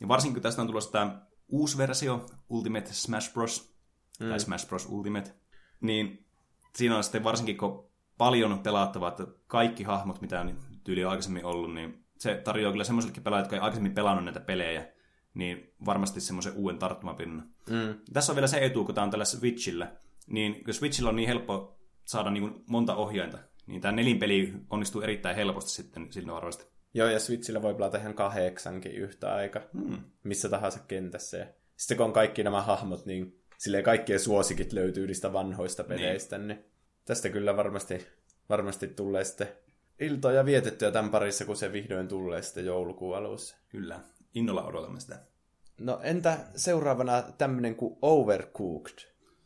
[0.00, 3.76] Ja varsinkin tästä on tulossa tämä uusi versio, Ultimate Smash Bros.
[4.20, 4.28] Mm.
[4.28, 4.86] tai Smash Bros.
[4.86, 5.34] Ultimate,
[5.80, 6.26] niin
[6.74, 11.74] siinä on sitten varsinkin, kun paljon pelattavaa, että kaikki hahmot, mitä on tyyli aikaisemmin ollut,
[11.74, 14.88] niin se tarjoaa kyllä semmoisellekin pelaajille, jotka ei aikaisemmin pelannut näitä pelejä,
[15.36, 17.48] niin varmasti semmoisen uuden tarttumapinnan.
[17.70, 17.94] Mm.
[18.12, 19.92] Tässä on vielä se etu, kun tämä on tällä Switchillä,
[20.26, 25.36] niin jos Switchillä on niin helppo saada niin monta ohjainta, niin tämä nelinpeli onnistuu erittäin
[25.36, 26.66] helposti sitten siltä varmasti.
[26.94, 29.98] Joo, ja Switchillä voi pelata ihan kahdeksankin yhtä aika, hmm.
[30.22, 31.36] missä tahansa kentässä.
[31.36, 31.46] Ja
[31.76, 35.88] sitten kun on kaikki nämä hahmot, niin silleen kaikkien suosikit löytyy niistä vanhoista niin.
[35.88, 36.64] peleistä, niin, niin
[37.04, 38.06] tästä kyllä varmasti,
[38.48, 39.48] varmasti tulee sitten
[40.00, 43.56] iltoja vietettyä tämän parissa, kun se vihdoin tulee sitten joulukuun alussa.
[43.68, 44.00] Kyllä,
[44.36, 45.18] innolla odotamme sitä.
[45.80, 48.98] No entä seuraavana tämmönen kuin Overcooked?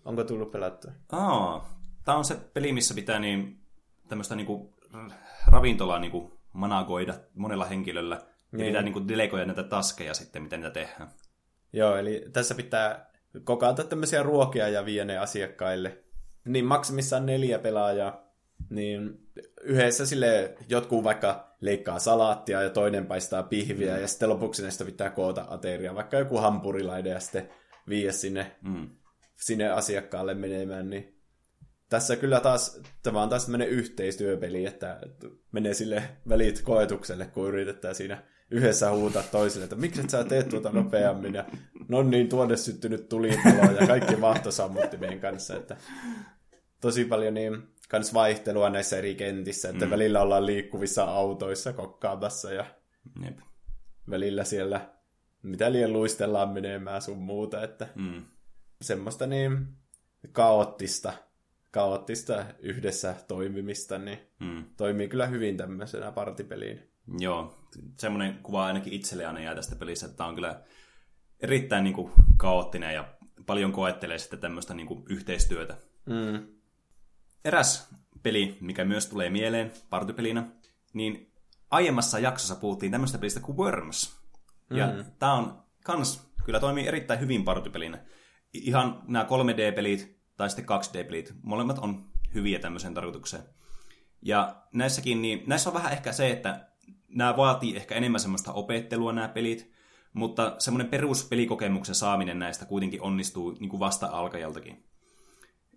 [0.05, 0.90] Onko tullut pelattua?
[1.12, 3.61] Aa, tää on se peli, missä pitää niin
[4.09, 4.74] tämmöistä niinku
[5.46, 8.20] ravintolaa niinku managoida monella henkilöllä.
[8.53, 8.61] Niin.
[8.61, 11.11] Ja pitää niinku delegoida näitä taskeja sitten, miten niitä tehdään.
[11.72, 13.11] Joo, eli tässä pitää
[13.44, 16.05] kokata tämmöisiä ruokia ja vie ne asiakkaille.
[16.44, 18.30] Niin maksimissaan neljä pelaajaa,
[18.70, 19.29] niin
[19.62, 24.01] yhdessä sille jotkut vaikka leikkaa salaattia ja toinen paistaa pihviä mm.
[24.01, 27.49] ja sitten lopuksi näistä pitää koota ateria, vaikka joku hampurilaide ja sitten
[27.88, 28.88] viiä sinne, mm.
[29.37, 31.20] sinne asiakkaalle menemään, niin
[31.88, 35.01] tässä kyllä taas, tämä on taas tämmöinen yhteistyöpeli, että
[35.53, 40.49] menee sille välit koetukselle, kun yritetään siinä yhdessä huutaa toiselle, että miksi et sä teet
[40.49, 41.44] tuota nopeammin, ja
[41.88, 45.77] no niin, tuonne syttynyt tulipalo, ja kaikki vahtosammuttimien kanssa, että
[46.81, 49.90] tosi paljon niin kans vaihtelua näissä eri kentissä, että mm.
[49.90, 52.64] välillä ollaan liikkuvissa autoissa kokkaamassa, ja
[53.24, 53.38] Jep.
[54.11, 54.90] välillä siellä
[55.42, 58.24] mitä liian luistellaan menemään sun muuta, että mm.
[58.83, 59.66] semmoista niin
[60.33, 61.12] kaoottista
[61.70, 64.64] kaoottista yhdessä toimimista, niin mm.
[64.76, 66.90] toimii kyllä hyvin tämmöisenä partipeliin.
[67.18, 67.59] Joo,
[67.96, 70.62] semmoinen kuva ainakin itselle aina jää tästä pelistä, että tämä on kyllä
[71.40, 73.14] erittäin niin kuin, kaoottinen ja
[73.46, 75.76] paljon koettelee sitten tämmöistä niin kuin, yhteistyötä.
[76.07, 76.46] Mm.
[77.44, 77.88] Eräs
[78.22, 80.46] peli, mikä myös tulee mieleen partypelinä,
[80.92, 81.33] niin
[81.70, 84.20] aiemmassa jaksossa puhuttiin tämmöistä pelistä kuin Worms.
[84.70, 85.05] Ja mm.
[85.18, 87.98] tämä on kans, kyllä toimii erittäin hyvin partypelinä.
[88.53, 91.35] Ihan nämä 3D-pelit, tai sitten 2D-pelit.
[91.42, 93.42] Molemmat on hyviä tämmöiseen tarkoitukseen.
[94.22, 96.68] Ja näissäkin, niin näissä on vähän ehkä se, että
[97.09, 99.72] nämä vaatii ehkä enemmän semmoista opettelua nämä pelit,
[100.12, 104.85] mutta semmoinen peruspelikokemuksen saaminen näistä kuitenkin onnistuu niin kuin vasta alkajaltakin.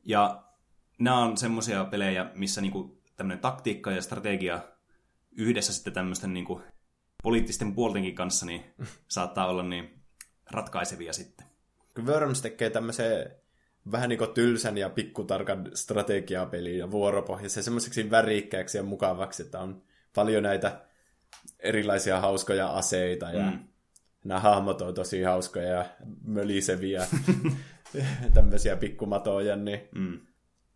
[0.05, 0.43] Ja
[0.99, 4.61] nämä on semmoisia pelejä, missä niin kuin tämmöinen taktiikka ja strategia
[5.31, 6.63] yhdessä sitten tämmöisten niin kuin
[7.23, 8.63] poliittisten puoltenkin kanssa niin
[9.07, 9.99] saattaa olla niin
[10.51, 11.47] ratkaisevia sitten.
[12.05, 13.31] Worms tekee tämmöisen
[13.91, 19.83] vähän niin kuin tylsän ja pikkutarkan strategiapeliin ja vuoropohjaisen semmoiseksi värikkääksi ja mukavaksi, että on
[20.15, 20.81] paljon näitä
[21.59, 23.59] erilaisia hauskoja aseita ja mm.
[24.23, 25.85] nämä hahmot on tosi hauskoja ja
[26.25, 27.07] möliseviä
[28.33, 30.19] tämmöisiä pikkumatoja, niin mm.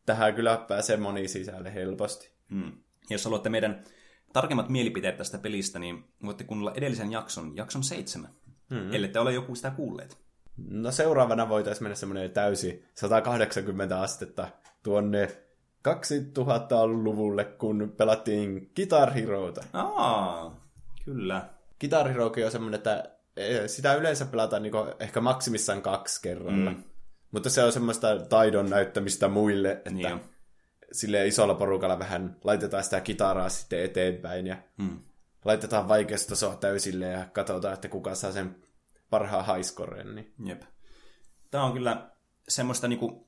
[0.07, 2.31] Tähän kyllä pääsee moni sisälle helposti.
[2.49, 2.71] Mm.
[3.09, 3.83] Jos haluatte meidän
[4.33, 8.31] tarkemmat mielipiteet tästä pelistä, niin voitte kuunnella edellisen jakson, jakson seitsemän,
[8.69, 8.93] mm-hmm.
[8.93, 10.17] ellei te ole joku sitä kuulleet.
[10.69, 14.47] No seuraavana voitaisiin mennä semmoinen täysi 180 astetta
[14.83, 15.27] tuonne
[15.87, 19.63] 2000-luvulle, kun pelattiin Guitar Heroota.
[19.73, 20.61] Aa,
[21.05, 21.49] kyllä.
[21.79, 26.71] Guitar Hero on semmoinen, että e, sitä yleensä pelataan niin ehkä maksimissaan kaksi kerralla.
[26.71, 26.83] Mm.
[27.31, 30.19] Mutta se on semmoista taidon näyttämistä muille, että niin
[30.91, 34.99] sille isolla porukalla vähän laitetaan sitä kitaraa sitten eteenpäin ja mm.
[35.45, 38.55] laitetaan vaikeustasoa täysille ja katsotaan, että kuka saa sen
[39.09, 40.15] parhaan highscoren.
[40.15, 40.33] Niin.
[40.45, 40.61] Jep.
[41.51, 42.11] Tämä on kyllä
[42.47, 43.27] semmoista niinku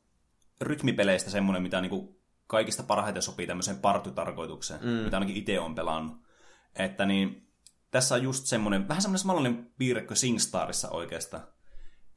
[0.61, 4.89] rytmipeleistä semmoinen, mitä niinku kaikista parhaiten sopii tämmöiseen partytarkoitukseen, mm.
[4.89, 6.17] mitä ainakin itse on pelannut.
[6.75, 7.49] Että niin,
[7.91, 11.43] tässä on just semmoinen, vähän semmoinen samanlainen piirre kuin SingStarissa oikeastaan.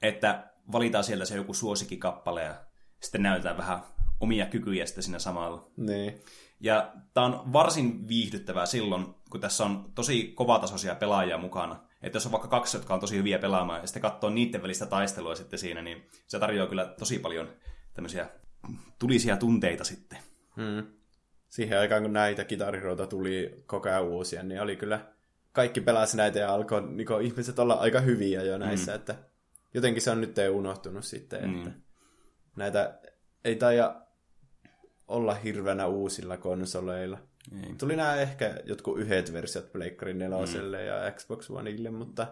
[0.03, 2.55] Että valitaan sieltä se joku suosikkikappale ja
[3.01, 3.83] sitten näytetään vähän
[4.21, 5.71] omia kykyjä sitten siinä samalla.
[5.77, 6.23] Niin.
[6.61, 11.81] Ja tämä on varsin viihdyttävää silloin, kun tässä on tosi kovatasoisia pelaajia mukana.
[12.03, 14.87] Että jos on vaikka kaksi, jotka on tosi hyviä pelaamaan, ja sitten katsoo niiden välistä
[14.87, 17.49] taistelua sitten siinä, niin se tarjoaa kyllä tosi paljon
[17.95, 18.31] tämmöisiä
[18.99, 20.19] tulisia tunteita sitten.
[20.57, 20.87] Hmm.
[21.49, 25.01] Siihen aikaan, kun näitä kitariroita tuli koko ajan uusia, niin oli kyllä
[25.53, 29.01] kaikki pelasi näitä ja alkoi niin ihmiset olla aika hyviä jo näissä, hmm.
[29.01, 29.15] että
[29.75, 31.59] jotenkin se on nyt unohtunut sitten, hmm.
[31.59, 31.71] että
[32.57, 32.99] näitä
[33.45, 34.03] ei taida
[35.09, 37.19] olla hirveänä uusilla konsoleilla.
[37.53, 37.75] Ei.
[37.79, 40.73] Tuli nämä ehkä jotkut yhdet versiot Pleikkari 4 mm.
[40.87, 42.27] ja Xbox Oneille, mutta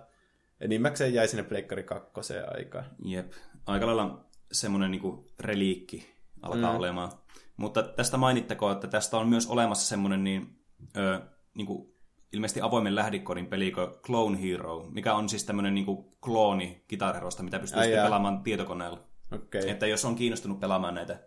[0.61, 2.11] enimmäkseen jäi sinne Pleikkari 2
[2.55, 2.85] aikaan.
[3.05, 3.33] Jep.
[3.67, 6.79] Aika lailla semmoinen niinku reliikki alkaa mm.
[6.79, 7.13] olemaan.
[7.57, 10.59] Mutta tästä mainittakoon, että tästä on myös olemassa semmoinen niin,
[10.97, 11.21] ö,
[11.55, 11.90] niinku,
[12.33, 17.59] ilmeisesti avoimen lähdikodin peli kuin Clone Hero, mikä on siis tämmöinen niinku klooni Guitar mitä
[17.59, 19.05] pystyy sitten pelaamaan tietokoneella.
[19.33, 19.69] Okay.
[19.71, 21.21] Että jos on kiinnostunut pelaamaan näitä,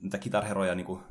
[0.00, 1.02] näitä Guitar Heroja niin kuin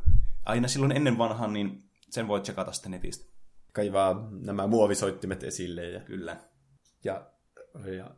[0.46, 3.32] aina silloin ennen vanhan, niin sen voit tsekata sitten netistä.
[3.74, 5.90] Kaivaa nämä muovisoittimet esille.
[5.90, 6.00] Ja...
[6.00, 6.38] Kyllä.
[7.04, 7.32] Ja,
[7.98, 8.12] ja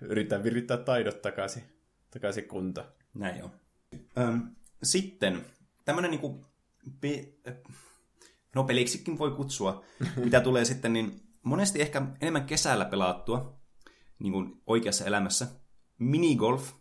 [0.00, 1.62] Yritän virittää taidot takaisin,
[2.10, 2.84] takaisin kunta.
[3.14, 3.50] Näin on.
[4.18, 5.44] Öm, sitten
[5.84, 6.46] tämmöinen niinku,
[7.00, 7.32] pe-
[8.56, 9.84] no peliksikin voi kutsua,
[10.24, 13.60] mitä tulee sitten, niin monesti ehkä enemmän kesällä pelattua,
[14.18, 15.46] niin kuin oikeassa elämässä.
[15.98, 16.72] Minigolf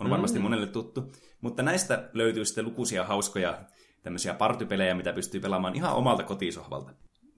[0.00, 0.42] on varmasti mm.
[0.42, 3.64] monelle tuttu, mutta näistä löytyy sitten lukuisia hauskoja
[4.02, 6.92] tämmöisiä partypelejä, mitä pystyy pelaamaan ihan omalta kotisohvalta.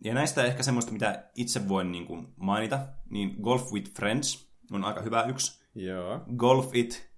[0.05, 2.79] Ja näistä ehkä semmoista, mitä itse voin niin kuin mainita,
[3.11, 5.64] niin Golf with Friends on aika hyvä yksi.
[5.74, 6.20] Joo.
[6.37, 7.11] Golf It.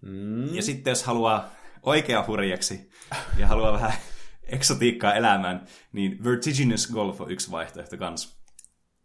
[0.00, 0.54] Mm.
[0.54, 1.48] Ja sitten jos haluaa
[1.82, 2.90] oikea hurjaksi
[3.38, 3.92] ja haluaa vähän
[4.48, 8.38] eksotiikkaa elämään, niin Vertiginous Golf on yksi vaihtoehto kans.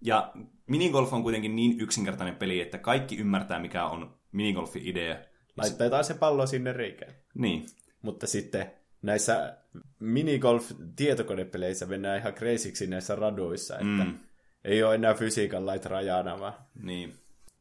[0.02, 0.32] Ja
[0.68, 5.18] minigolf on kuitenkin niin yksinkertainen peli, että kaikki ymmärtää, mikä on minigolfin idea.
[5.58, 7.14] Laitetaan se pallo sinne reikään.
[7.34, 7.66] Niin.
[8.02, 9.58] Mutta sitten näissä
[10.00, 14.20] minigolf-tietokonepeleissä mennään ihan kreisiksi näissä radoissa, että mm.
[14.64, 16.54] ei ole enää fysiikan lait rajana, vaan...
[16.84, 17.14] Niin.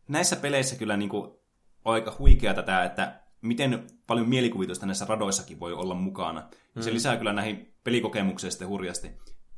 [0.08, 1.42] Näissä peleissä kyllä niinku
[1.84, 6.48] aika huikeata tämä, että miten paljon mielikuvitusta näissä radoissakin voi olla mukana.
[6.74, 6.82] Mm.
[6.82, 9.10] Se lisää kyllä näihin pelikokemukseen sitten hurjasti.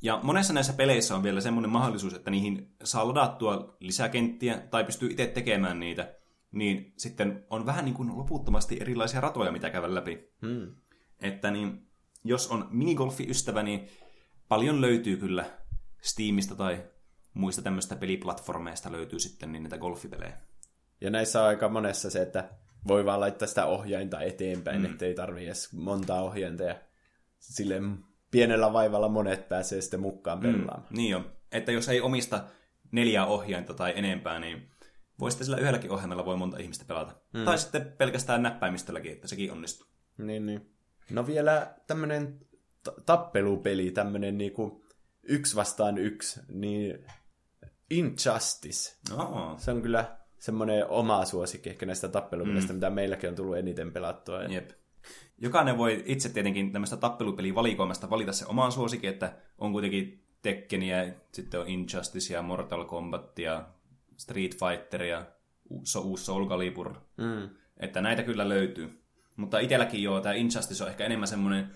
[0.03, 5.11] Ja monessa näissä peleissä on vielä semmoinen mahdollisuus, että niihin saa ladattua lisäkenttiä tai pystyy
[5.11, 6.15] itse tekemään niitä.
[6.53, 10.29] Niin sitten on vähän niin kuin loputtomasti erilaisia ratoja, mitä käydä läpi.
[10.41, 10.75] Mm.
[11.21, 11.87] Että niin,
[12.25, 13.89] jos on minigolfi-ystävä, niin
[14.49, 15.45] paljon löytyy kyllä
[16.03, 16.85] Steamista tai
[17.35, 20.37] muista tämmöistä peliplatformeista löytyy sitten niin näitä golfipelejä.
[21.01, 22.51] Ja näissä on aika monessa se, että
[22.87, 24.85] voi vaan laittaa sitä ohjainta eteenpäin, mm.
[24.85, 26.63] ettei tarvii edes montaa ohjainta.
[26.63, 26.81] Ja
[27.39, 27.81] sille
[28.31, 30.81] pienellä vaivalla monet pääsee sitten mukaan pelaamaan.
[30.91, 31.33] Mm, niin on.
[31.53, 32.45] Että jos ei omista
[32.93, 34.71] neljää ohjainta tai enempää, niin
[35.21, 37.15] voi sitten sillä yhdelläkin ohjelmalla voi monta ihmistä pelata.
[37.33, 37.45] Mm.
[37.45, 39.87] Tai sitten pelkästään näppäimistölläkin, että sekin onnistuu.
[40.19, 40.75] Niin, niin.
[41.11, 42.41] No vielä tämmönen
[43.07, 44.85] tappelupeli, tämmönen niinku
[45.23, 47.07] yksi vastaan yksi, niin
[47.91, 48.97] Injustice.
[49.17, 49.59] Oh.
[49.59, 52.77] Se on kyllä semmoinen oma suosikki ehkä näistä tappelupelistä, mm.
[52.77, 54.43] mitä meilläkin on tullut eniten pelattua.
[54.43, 54.71] Jep.
[55.39, 61.15] Jokainen voi itse tietenkin tämmöistä tappelupeliä valikoimasta valita se omaan suosikin, että on kuitenkin Tekkeniä,
[61.33, 63.67] sitten on Injustice ja Mortal Kombat ja
[64.17, 65.27] Street Fighter ja
[65.71, 66.95] uusi Soul Calibur.
[67.17, 67.49] Mm.
[67.77, 69.03] Että näitä kyllä löytyy.
[69.37, 71.71] Mutta itselläkin joo, tämä Injustice on ehkä enemmän semmoinen,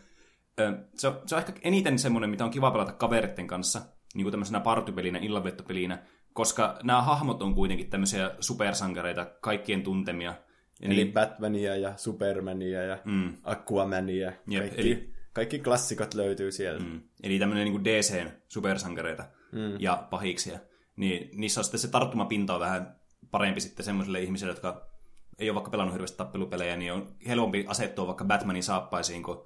[0.94, 3.82] se on, se on ehkä eniten semmoinen, mitä on kiva pelata kaveritten kanssa,
[4.14, 6.02] niin kuin tämmöisenä partypelinä, illanviettopelinä,
[6.38, 10.34] koska nämä hahmot on kuitenkin tämmöisiä supersankareita, kaikkien tuntemia.
[10.80, 13.36] Eli niin, Batmania ja Supermania ja mm.
[13.44, 14.32] Aquamania.
[14.46, 16.84] Jep, kaikki, eli, kaikki klassikot löytyy sieltä.
[16.84, 19.80] Mm, eli tämmöinen niin DCn supersankareita mm.
[19.80, 20.58] ja pahiksia.
[20.96, 22.96] Niin niissä on sitten se tarttumapinta on vähän
[23.30, 24.90] parempi sitten semmoisille ihmisille, jotka
[25.38, 29.38] ei ole vaikka pelannut hirveästi tappelupelejä, niin on helpompi asettua vaikka Batmanin saappaisiin kuin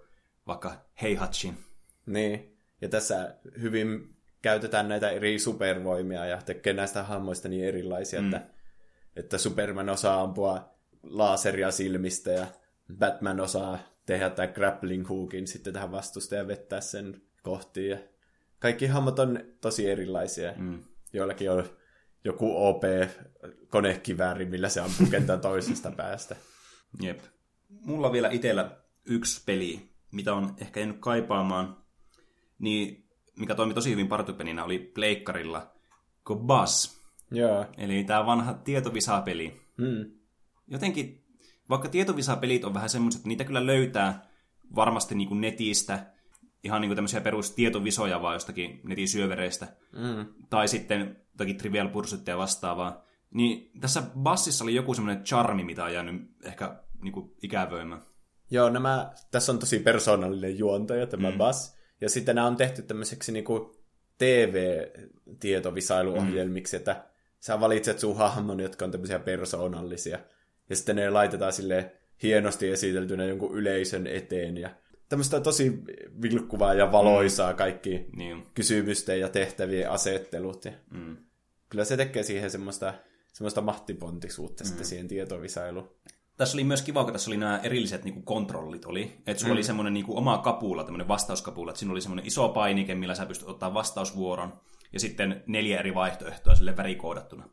[0.46, 1.59] vaikka Heihatchin.
[2.07, 8.26] Niin, ja tässä hyvin käytetään näitä eri supervoimia ja tekee näistä hahmoista niin erilaisia, mm.
[8.26, 8.46] että,
[9.16, 12.46] että Superman osaa ampua laseria silmistä ja
[12.98, 17.90] Batman osaa tehdä tämän grappling hookin sitten tähän vastusta ja vettää sen kohtiin.
[17.90, 17.98] Ja
[18.59, 20.52] kaikki hahmot on tosi erilaisia.
[20.57, 20.85] Mm.
[21.12, 21.64] Joillakin on
[22.24, 26.37] joku OP-konekivääri, millä se ampuu kentän toisesta päästä.
[27.00, 27.20] Jep.
[27.68, 31.76] Mulla on vielä itsellä yksi peli, mitä on ehkä jäänyt kaipaamaan,
[32.59, 33.02] niin
[33.37, 35.73] mikä toimi tosi hyvin partypelinä, oli pleikkarilla,
[36.27, 36.97] kuin Buzz.
[37.31, 37.66] Joo.
[37.79, 39.61] Eli tämä vanha tietovisapeli.
[39.77, 40.11] Mm.
[40.68, 41.25] Jotenkin,
[41.68, 44.29] vaikka tietovisapelit on vähän semmoiset, että niitä kyllä löytää
[44.75, 46.07] varmasti niin kuin netistä,
[46.64, 49.68] ihan niin kuin tämmöisiä perustietovisoja vaan jostakin netin syövereistä.
[49.92, 50.27] Mm.
[50.51, 53.05] Tai sitten toki Trivial Pursuit ja vastaavaa.
[53.31, 58.03] Niin tässä bassissa oli joku semmoinen charmi, mitä on jäänyt ehkä niin kuin ikävöimään.
[58.51, 61.38] Joo, nämä, tässä on tosi persoonallinen juontaja tämä mm.
[61.38, 61.82] bass.
[62.03, 63.71] Ja sitten nämä on tehty tämmöiseksi niin kuin
[64.19, 66.79] TV-tietovisailuohjelmiksi, mm.
[66.79, 67.05] että
[67.41, 70.19] sä valitset sun hahmon, jotka on tämmöisiä persoonallisia.
[70.71, 74.57] Ja sitten ne laitetaan sille hienosti esiteltynä jonkun yleisön eteen.
[74.57, 74.71] Ja
[75.09, 75.79] tämmöistä tosi
[76.23, 77.57] vilkkuvaa ja valoisaa mm.
[77.57, 78.47] kaikki niin.
[78.55, 80.65] kysymysten ja tehtävien asettelut.
[80.65, 81.17] Ja mm.
[81.69, 82.95] Kyllä se tekee siihen semmoista,
[83.33, 84.69] semmoista mahtipontisuutta mm.
[84.69, 85.91] sitten siihen tietovisailuun.
[86.37, 88.85] Tässä oli myös kiva, kun tässä oli nämä erilliset niin kuin kontrollit.
[88.85, 89.03] Oli.
[89.27, 89.57] Että sulla mm.
[89.57, 91.71] oli semmoinen niin kuin oma kapula, tämmöinen vastauskapula.
[91.71, 94.61] Että siinä oli semmoinen iso painike, millä sä pystyt ottaa vastausvuoron.
[94.92, 97.49] Ja sitten neljä eri vaihtoehtoa sille värikoodattuna.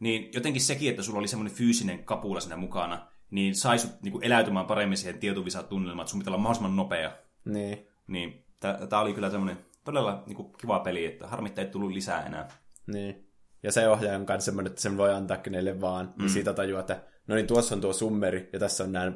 [0.00, 4.12] Niin jotenkin sekin, että sulla oli semmoinen fyysinen kapula siinä mukana, niin sai sut niin
[4.12, 7.12] kuin eläytymään paremmin siihen tietovisatunnelmaan, että sun pitää olla mahdollisimman nopea.
[7.44, 7.86] Niin.
[8.06, 12.26] Niin, tämä oli kyllä semmoinen todella niin kuin, kiva peli, että harmittaa ei tullut lisää
[12.26, 12.48] enää.
[12.86, 13.29] Niin.
[13.62, 16.14] Ja se ohjaaja on myös semmoinen, että sen voi antaa kenelle vaan.
[16.16, 16.22] Mm.
[16.22, 19.12] Ja siitä tajuaa, että no niin, tuossa on tuo summeri ja tässä on nämä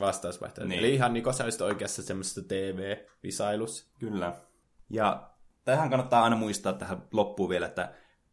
[0.00, 0.68] vastausvaihtoehdot.
[0.68, 0.78] Niin.
[0.78, 3.86] Eli ihan niin kuin sä oikeassa semmoisessa TV-visailussa.
[3.98, 4.36] Kyllä.
[4.90, 5.30] Ja
[5.64, 7.92] tähän kannattaa aina muistaa tähän loppuun vielä, että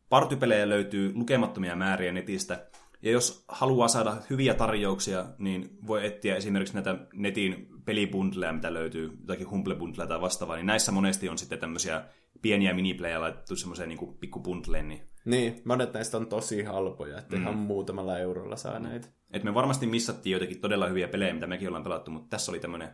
[0.10, 2.68] Partypelejä löytyy lukemattomia määriä netistä,
[3.02, 9.18] ja jos haluaa saada hyviä tarjouksia, niin voi etsiä esimerkiksi näitä netin pelibundleja, mitä löytyy,
[9.20, 9.76] jotakin humble
[10.08, 12.04] tai vastaavaa, niin näissä monesti on sitten tämmöisiä
[12.42, 14.88] pieniä miniplayejä laitettu semmoiseen niin pikkubundleen.
[14.88, 15.11] Niin...
[15.26, 17.42] niin, monet näistä on tosi halpoja, että mm.
[17.42, 18.86] ihan muutamalla eurolla saa mm.
[18.86, 19.08] näitä.
[19.32, 22.60] Et me varmasti missattiin joitakin todella hyviä pelejä, mitä mekin ollaan pelattu, mutta tässä oli
[22.60, 22.90] tämmöinen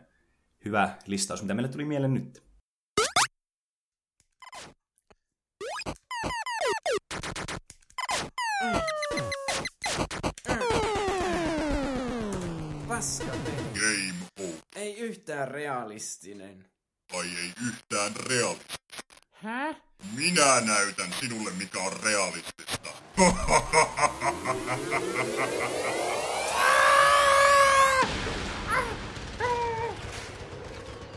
[0.64, 2.48] hyvä listaus, mitä meille tuli mieleen nyt.
[13.74, 14.62] Game over.
[14.76, 16.64] Ei yhtään realistinen.
[17.12, 18.78] Ai ei yhtään realistinen.
[19.44, 19.74] Hä?
[20.16, 22.90] Minä näytän sinulle, mikä on realistista.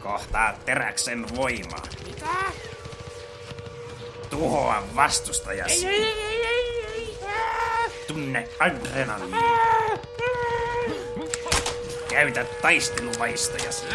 [0.04, 1.84] Kohtaa teräksen voimaa.
[2.08, 2.26] Mitä?
[4.30, 5.88] Tuhoa vastustajasi.
[5.88, 8.06] Ei, ei, ei, ei, ei.
[8.08, 9.38] Tunne adrenaliini.
[12.10, 13.86] Käytä taisteluvaistojasi.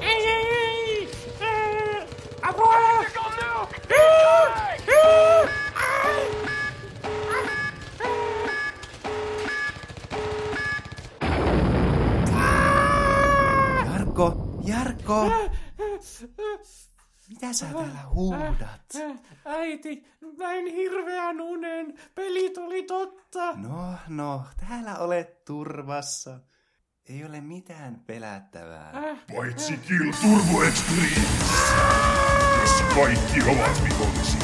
[0.00, 1.08] Ei, ei, ei.
[2.42, 2.96] Apua!
[13.84, 15.32] Jarkko, Jarkko!
[17.28, 18.80] Mitä sä täällä huudat?
[19.44, 20.06] Äiti,
[20.38, 21.94] näin hirveän unen.
[22.14, 23.52] Peli tuli totta.
[23.56, 26.40] No, no, täällä olet turvassa.
[27.08, 28.92] Ei ole mitään pelättävää.
[29.36, 31.26] Paitsi Kill Turbo Extreme,
[32.76, 34.40] jossa kaikki ovat vihollisia.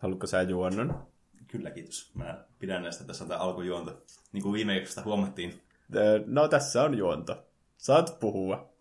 [0.00, 1.06] Haluatko sä juonnon?
[1.48, 2.10] Kyllä, kiitos.
[2.14, 3.94] Mä pidän näistä tässä tämä alkujuonta.
[4.32, 5.60] Niin kuin viime jaksosta huomattiin.
[6.26, 7.46] No, tässä on juonto.
[7.76, 8.72] Saat puhua.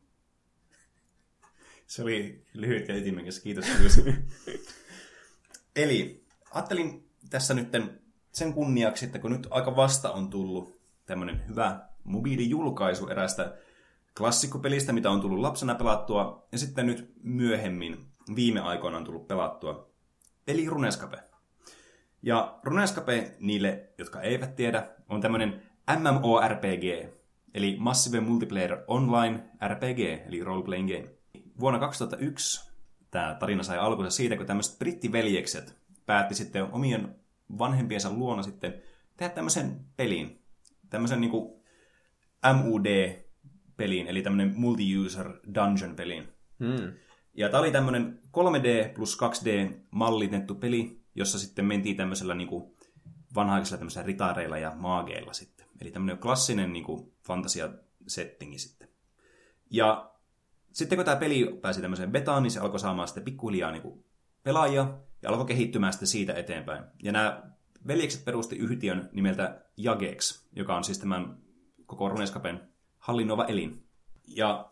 [1.87, 3.39] Se oli lyhyt ja ytimekäs.
[3.39, 3.65] Kiitos.
[5.75, 7.69] Eli ajattelin tässä nyt
[8.31, 13.57] sen kunniaksi, että kun nyt aika vasta on tullut tämmöinen hyvä mobiilijulkaisu erästä
[14.17, 17.97] klassikkopelistä, mitä on tullut lapsena pelattua, ja sitten nyt myöhemmin
[18.35, 19.89] viime aikoina on tullut pelattua,
[20.47, 21.23] eli Runescape.
[22.21, 25.63] Ja Runescape, niille, jotka eivät tiedä, on tämmöinen
[25.99, 27.13] MMORPG,
[27.53, 31.09] eli Massive Multiplayer Online RPG, eli Role Playing Game.
[31.59, 32.68] Vuonna 2001
[33.11, 37.15] tämä tarina sai alkunsa siitä, kun tämmöiset brittiveljekset päätti sitten omien
[37.57, 38.81] vanhempiensa luona sitten
[39.17, 40.41] tehdä tämmöisen pelin,
[40.89, 41.31] tämmöisen niin
[42.53, 46.27] MUD-pelin, eli tämmöinen multi-user dungeon-pelin.
[46.59, 46.93] Hmm.
[47.33, 52.75] Ja tämä oli tämmöinen 3D plus 2D mallitettu peli, jossa sitten mentiin tämmöisellä niin kuin
[53.35, 55.67] vanhaisilla tämmöisillä ritareilla ja maageilla sitten.
[55.81, 58.89] Eli tämmöinen klassinen niin kuin fantasia-settingi sitten.
[59.69, 60.08] Ja
[60.79, 64.05] sitten kun tämä peli pääsi tämmöiseen betaan, niin se alkoi saamaan sitten pikkuhiljaa niin
[64.43, 66.83] pelaajia ja alkoi kehittymään sitten siitä eteenpäin.
[67.03, 67.43] Ja nämä
[67.87, 71.37] veljekset perusti yhtiön nimeltä Jagex, joka on siis tämän
[71.85, 73.83] koko Runescapen hallinnoiva elin.
[74.27, 74.71] Ja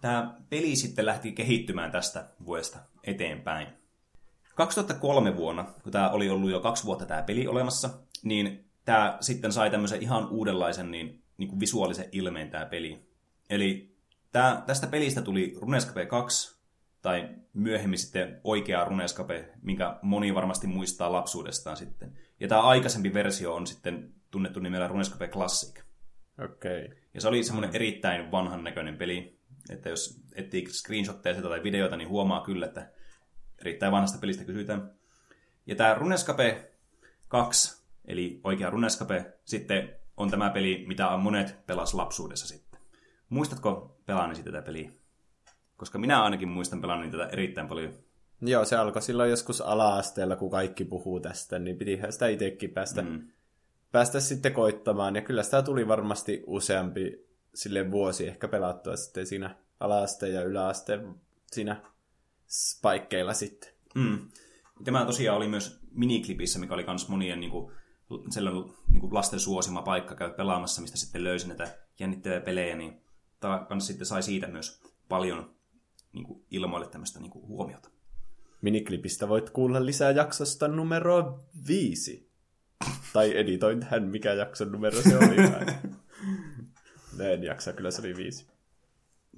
[0.00, 3.68] tämä peli sitten lähti kehittymään tästä vuodesta eteenpäin.
[4.54, 7.90] 2003 vuonna, kun tämä oli ollut jo kaksi vuotta tämä peli olemassa,
[8.22, 13.06] niin tämä sitten sai tämmöisen ihan uudenlaisen niin, niin kuin visuaalisen ilmeen tämä peli.
[13.50, 13.91] Eli
[14.32, 16.62] tämä, tästä pelistä tuli Runescape 2,
[17.02, 22.18] tai myöhemmin sitten oikea Runescape, minkä moni varmasti muistaa lapsuudestaan sitten.
[22.40, 25.82] Ja tämä aikaisempi versio on sitten tunnettu nimellä Runescape Classic.
[26.44, 26.84] Okei.
[26.84, 26.96] Okay.
[27.14, 27.76] Ja se oli semmoinen mm.
[27.76, 29.40] erittäin vanhan näköinen peli,
[29.70, 32.90] että jos etsii screenshotteja sitä tai videoita, niin huomaa kyllä, että
[33.58, 34.90] erittäin vanhasta pelistä kysytään.
[35.66, 36.72] Ja tämä Runescape
[37.28, 42.71] 2, eli oikea Runescape, sitten on tämä peli, mitä monet pelas lapsuudessa sitten.
[43.32, 44.90] Muistatko pelaani tätä peliä?
[45.76, 47.92] Koska minä ainakin muistan pelannut tätä erittäin paljon.
[48.40, 53.02] Joo, se alkoi silloin joskus ala-asteella, kun kaikki puhuu tästä, niin piti sitä itsekin päästä,
[53.02, 53.28] mm.
[53.92, 55.16] päästä sitten koittamaan.
[55.16, 61.14] Ja kyllä sitä tuli varmasti useampi sille vuosi ehkä pelattua sitten siinä ala-asteen ja yläasteen
[61.46, 61.82] siinä
[62.48, 63.72] spaikkeilla sitten.
[63.94, 64.28] Mm.
[64.84, 67.72] Tämä tosiaan oli myös miniklipissä, mikä oli myös monien niin kuin,
[68.30, 73.02] sellainen niin kuin lasten suosima paikka käy pelaamassa, mistä sitten löysin näitä jännittäviä pelejä, niin
[73.42, 75.54] tämä kanssa sitten sai siitä myös paljon
[76.12, 77.90] niin kuin, ilmoille tämmöistä niin kuin, huomiota.
[78.62, 82.30] Miniklipistä voit kuulla lisää jaksosta numero viisi.
[83.12, 85.36] tai editoin tähän, mikä jakson numero se oli.
[87.32, 88.46] en jaksa, kyllä se oli viisi.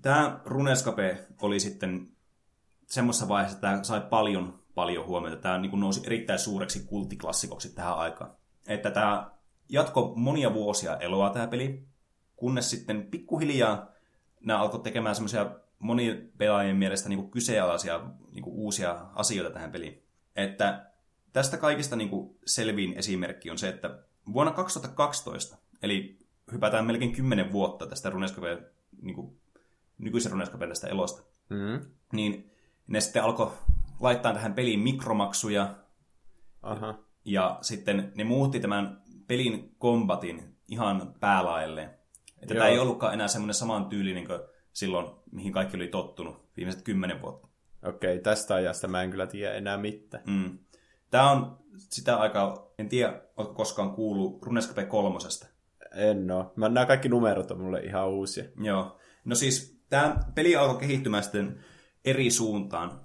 [0.03, 2.09] Tämä Runescape oli sitten
[2.87, 5.37] semmoisessa vaiheessa, että tämä sai paljon, paljon huomiota.
[5.37, 8.31] Tämä niin nousi erittäin suureksi kulttiklassikoksi tähän aikaan.
[8.69, 9.31] että tämä
[9.69, 11.87] jatko monia vuosia eloa tämä peli,
[12.37, 13.94] kunnes sitten pikkuhiljaa
[14.45, 18.01] nämä alkoi tekemään semmoisia monien pelaajien mielestä niin kuin kyseenalaisia
[18.33, 20.03] niin kuin uusia asioita tähän peliin.
[20.37, 20.91] Että
[21.33, 23.99] tästä kaikista niin kuin selvin esimerkki on se, että
[24.33, 26.19] vuonna 2012, eli
[26.53, 28.63] hypätään melkein 10 vuotta tästä Runescape,
[29.03, 29.41] niin kuin,
[29.99, 31.81] nykyisen Runescape tästä elosta, Mm.
[32.13, 32.51] niin
[32.87, 33.53] ne sitten alkoi
[34.01, 35.75] laittaa tähän peliin mikromaksuja,
[36.63, 36.95] Aha.
[37.25, 41.91] ja sitten ne muutti tämän pelin kombatin ihan päälaelleen.
[42.45, 42.61] Että Joo.
[42.61, 44.39] tämä ei ollutkaan enää semmoinen saman tyylinen kuin
[44.73, 47.49] silloin, mihin kaikki oli tottunut viimeiset kymmenen vuotta.
[47.85, 50.23] Okei, tästä ajasta mä en kyllä tiedä enää mitään.
[50.27, 50.59] Mm.
[51.11, 55.47] Tämä on sitä aikaa, en tiedä, oletko koskaan kuullut Runescape kolmosesta.
[55.95, 56.53] En oo.
[56.57, 58.45] Mä, nämä kaikki numerot on mulle ihan uusia.
[58.63, 58.99] Joo.
[59.25, 61.65] No siis tämä peli alkoi kehittymään sitten
[62.05, 63.01] eri suuntaan,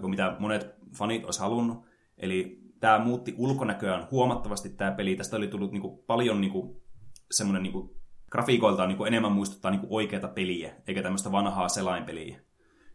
[0.00, 1.86] kuin mitä monet fanit olisi halunnut.
[2.18, 5.16] Eli tämä muutti ulkonäköään huomattavasti tämä peli.
[5.16, 6.82] Tästä oli tullut niinku paljon niinku
[7.30, 7.96] semmoinen niinku,
[8.30, 12.40] grafiikoiltaan niinku enemmän muistuttaa niinku oikeata peliä, eikä tämmöistä vanhaa selainpeliä.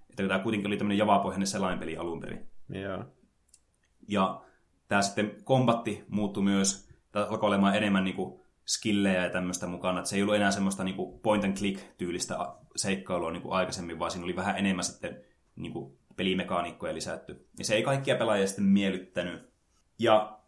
[0.10, 2.48] Että tämä kuitenkin oli tämmöinen javapohjainen selainpeli alun perin.
[2.70, 3.06] Joo.
[4.08, 4.42] Ja
[4.88, 10.00] tämä sitten kombatti muuttui myös, tämä alkoi olemaan enemmän niinku skillejä ja tämmöistä mukana.
[10.00, 14.00] Että se ei ollut enää semmoista niinku point and click tyylistä a- seikkailua niinku aikaisemmin,
[14.00, 15.24] vaan siinä oli vähän enemmän sitten
[15.56, 17.48] niinku pelimekaanikkoja lisätty.
[17.60, 19.50] Ja se ei kaikkia pelaajia sitten miellyttänyt.
[20.00, 20.40] Ja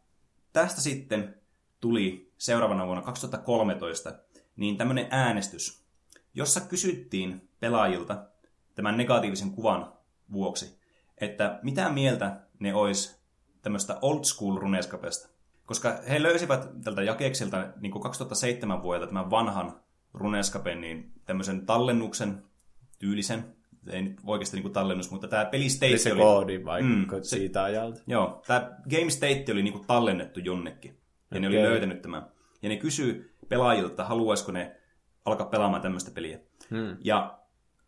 [0.54, 1.42] tästä sitten
[1.80, 4.14] tuli seuraavana vuonna 2013
[4.56, 5.86] niin tämmöinen äänestys,
[6.34, 8.26] jossa kysyttiin pelaajilta
[8.76, 9.94] tämän negatiivisen kuvan
[10.32, 10.80] vuoksi,
[11.18, 13.22] että mitä mieltä ne olisi
[13.62, 15.30] tämmöistä old school runescapesta.
[15.66, 19.82] Koska he löysivät tältä jakekselta niin kuin 2007 vuodelta tämän vanhan
[20.14, 22.44] runescapen, niin tämmöisen tallennuksen
[23.00, 23.56] tyylisen,
[23.90, 26.22] ei nyt oikeasti niin kuin tallennus, mutta tämä pelistate Eli se oli...
[26.22, 28.02] koodi vai Mm, se- siitä ajalta?
[28.08, 30.98] Joo, tämä Game State oli niinku tallennettu jonnekin.
[31.32, 32.26] Ja ne oli löytänyt tämän.
[32.62, 34.76] Ja ne kysyi pelaajilta, että haluaisiko ne
[35.26, 36.40] alkaa pelaamaan tämmöistä peliä.
[36.70, 36.98] Hmm.
[37.04, 37.40] Ja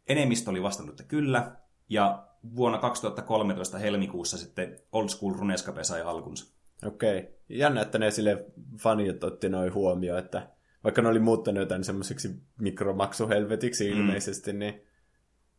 [0.07, 1.55] enemmistö oli vastannut, että kyllä.
[1.89, 6.53] Ja vuonna 2013 helmikuussa sitten Old School Runescape sai alkunsa.
[6.85, 7.39] Okei.
[7.49, 8.45] Jännä, että ne sille
[8.79, 10.49] fanit otti noin huomioon, että
[10.83, 14.81] vaikka ne oli muuttanut jotain semmoiseksi mikromaksuhelvetiksi ilmeisesti, niin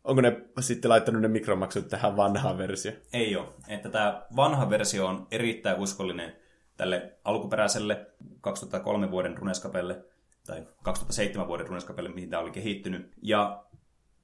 [0.05, 3.01] onko ne sitten laittanut ne mikromaksut tähän vanhaan versioon?
[3.13, 3.49] Ei ole.
[3.69, 6.37] Että tämä vanha versio on erittäin uskollinen
[6.77, 8.07] tälle alkuperäiselle
[8.41, 10.05] 2003 vuoden Runescapelle,
[10.47, 13.13] tai 2007 vuoden Runescapelle, mihin tämä oli kehittynyt.
[13.23, 13.65] Ja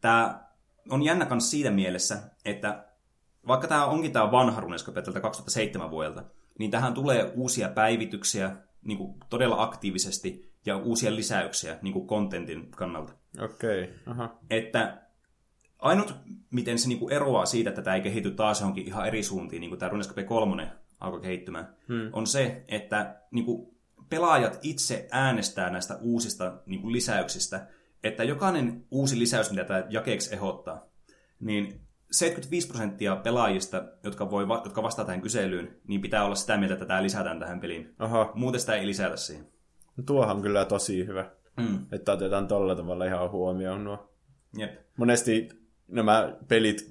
[0.00, 0.44] tämä
[0.90, 2.84] on jännä myös siitä mielessä, että
[3.46, 6.24] vaikka tämä onkin tämä vanha Runescape tältä 2007 vuodelta,
[6.58, 12.70] niin tähän tulee uusia päivityksiä niin kuin todella aktiivisesti ja uusia lisäyksiä niin kuin contentin
[12.70, 13.12] kannalta.
[13.40, 14.38] Okei, aha.
[14.50, 15.02] Että
[15.78, 16.14] ainut,
[16.50, 19.70] miten se niinku eroaa siitä, että tämä ei kehity taas johonkin ihan eri suuntiin, niin
[19.70, 22.10] kuin tämä Runescape 3 alkoi kehittymään, hmm.
[22.12, 23.74] on se, että niinku,
[24.10, 27.66] pelaajat itse äänestää näistä uusista niinku, lisäyksistä,
[28.04, 30.86] että jokainen uusi lisäys, mitä tämä jakeeksi ehdottaa,
[31.40, 31.80] niin
[32.10, 36.86] 75 prosenttia pelaajista, jotka, voi, jotka vastaa tähän kyselyyn, niin pitää olla sitä mieltä, että
[36.86, 37.94] tämä lisätään tähän peliin.
[37.98, 39.46] Aha, Muuten sitä ei lisätä siihen.
[39.96, 41.86] no tuohan on kyllä tosi hyvä, Mm.
[41.92, 44.12] että otetaan tolla tavalla ihan huomioon nuo.
[44.58, 44.70] Jep.
[44.96, 45.48] Monesti
[45.90, 46.90] nämä pelit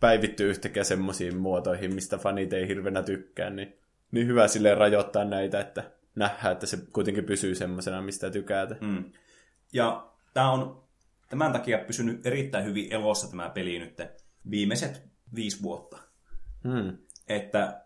[0.00, 3.78] päivittyy yhtäkkiä semmoisiin muotoihin, mistä fanit ei hirveänä tykkää, niin,
[4.10, 8.76] niin hyvä sille rajoittaa näitä, että nähdään, että se kuitenkin pysyy semmoisena, mistä tykätä.
[8.80, 9.04] Mm.
[9.72, 10.84] Ja tämä on
[11.28, 14.02] tämän takia pysynyt erittäin hyvin elossa tämä peli nyt
[14.50, 15.02] viimeiset
[15.34, 15.98] viisi vuotta.
[16.64, 16.98] Hmm.
[17.28, 17.84] Että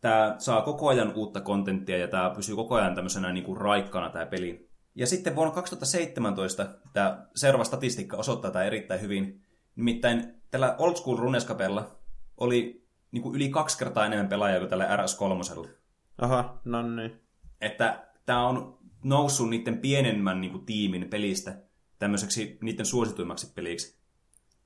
[0.00, 4.10] tämä saa koko ajan uutta kontenttia ja tämä pysyy koko ajan tämmöisenä niin kuin raikkana
[4.10, 4.68] tämä peli.
[4.94, 9.43] Ja sitten vuonna 2017 tämä seuraava statistiikka osoittaa tämä erittäin hyvin.
[9.76, 11.98] Nimittäin tällä Old School Runescapella
[12.36, 15.68] oli niin kuin yli kaksi kertaa enemmän pelaajia kuin tällä RS3.
[16.18, 17.20] Aha, no niin.
[17.60, 21.56] Että tämä on noussut niiden pienemmän niin kuin, tiimin pelistä
[21.98, 23.98] tämmöiseksi niiden suosituimmaksi peliksi.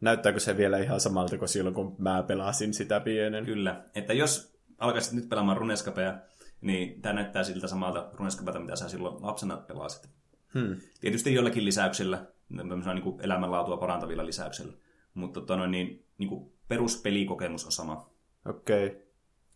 [0.00, 3.44] Näyttääkö se vielä ihan samalta kuin silloin, kun mä pelasin sitä pienen?
[3.44, 3.84] Kyllä.
[3.94, 6.18] Että jos alkaisit nyt pelaamaan Runescapea,
[6.61, 10.11] niin tämä näyttää siltä samalta Runescapelta, mitä sä silloin lapsena pelasit.
[10.54, 10.76] Hmm.
[11.00, 14.72] Tietysti jollakin lisäyksillä, niin kuin elämänlaatua parantavilla lisäyksillä.
[15.14, 18.11] Mutta tota noin, niin, niin kuin peruspelikokemos on sama.
[18.46, 18.86] Okei.
[18.86, 19.00] Okay.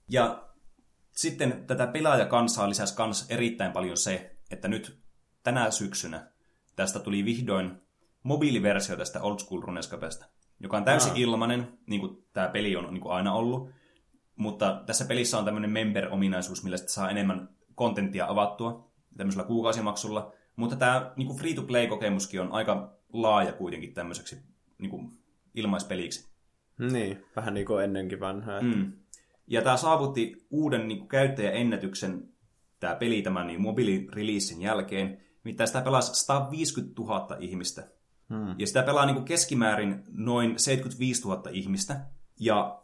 [0.09, 0.49] Ja
[1.11, 4.99] sitten tätä pelaajakansaa lisäsi kans erittäin paljon se, että nyt
[5.43, 6.31] tänä syksynä
[6.77, 7.83] tästä tuli vihdoin
[8.23, 10.27] mobiiliversio tästä Old School Runescapesta,
[10.61, 11.19] joka on täysin Aa.
[11.19, 13.71] ilmainen, niin kuin tämä peli on niin kuin aina ollut.
[14.37, 20.33] Mutta tässä pelissä on tämmöinen member-ominaisuus, millä saa enemmän kontenttia avattua tämmöisellä kuukausimaksulla.
[20.57, 24.43] Mutta tämä niin free-to-play-kokemuskin on aika laaja kuitenkin tämmöiseksi
[24.79, 25.22] niin kuin
[25.55, 26.33] ilmaispeliksi.
[26.79, 28.63] Niin, vähän niin kuin ennenkin vanhaa.
[28.63, 28.69] Mm.
[28.69, 28.93] Mm.
[29.47, 32.29] Ja tämä saavutti uuden niin kuin, käyttäjäennätyksen,
[32.81, 35.21] tämä peli tämän niin mobiilireleasin jälkeen.
[35.45, 37.89] Nimittäin sitä pelasi 150 000 ihmistä.
[38.29, 38.55] Hmm.
[38.59, 42.01] Ja sitä pelaa niin kuin keskimäärin noin 75 000 ihmistä.
[42.41, 42.83] Ja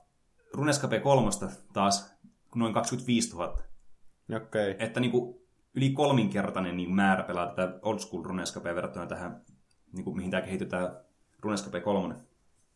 [0.53, 1.31] Runescape 3
[1.73, 2.15] taas
[2.55, 3.49] noin 25 000.
[3.49, 4.71] Okei.
[4.71, 4.75] Okay.
[4.79, 5.41] Että niin kuin
[5.75, 9.43] yli kolminkertainen niin määrä pelaa tätä old school Runescapea verrattuna tähän,
[9.93, 10.97] niin kuin, mihin tämä kehitetään
[11.41, 12.15] Runescape 3.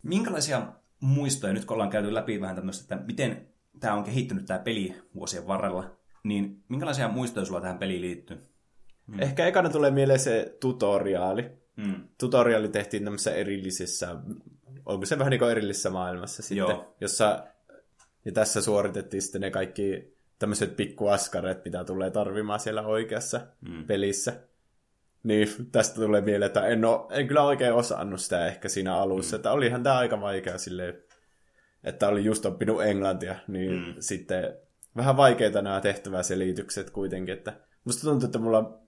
[0.03, 0.67] Minkälaisia
[1.01, 3.49] muistoja, nyt kun ollaan käyty läpi vähän tämmöistä, että miten
[3.81, 8.39] tämä on kehittynyt tämä peli vuosien varrella, niin minkälaisia muistoja sulla tähän peliin liittyy?
[9.07, 9.21] Mm.
[9.21, 11.51] Ehkä ekana tulee mieleen se tutoriaali.
[11.77, 12.09] Mm.
[12.19, 14.17] Tutoriaali tehtiin tämmöisessä erillisessä,
[14.87, 16.95] onko se vähän niin kuin erillisessä maailmassa sitten, Joo.
[17.01, 17.47] jossa
[18.25, 23.85] ja tässä suoritettiin sitten ne kaikki tämmöiset pikkuaskareet, mitä tulee tarvimaan siellä oikeassa mm.
[23.85, 24.33] pelissä.
[25.23, 29.37] Niin tästä tulee mieleen, että en, ole, en kyllä oikein osannut sitä ehkä siinä alussa.
[29.37, 29.39] Mm.
[29.39, 30.95] Että olihan tämä aika vaikea silleen,
[31.85, 33.95] että oli just oppinut englantia, niin mm.
[33.99, 34.55] sitten
[34.97, 37.35] vähän vaikeita nämä tehtäväselitykset kuitenkin.
[37.35, 37.53] Että
[37.85, 38.79] musta tuntuu, että mulla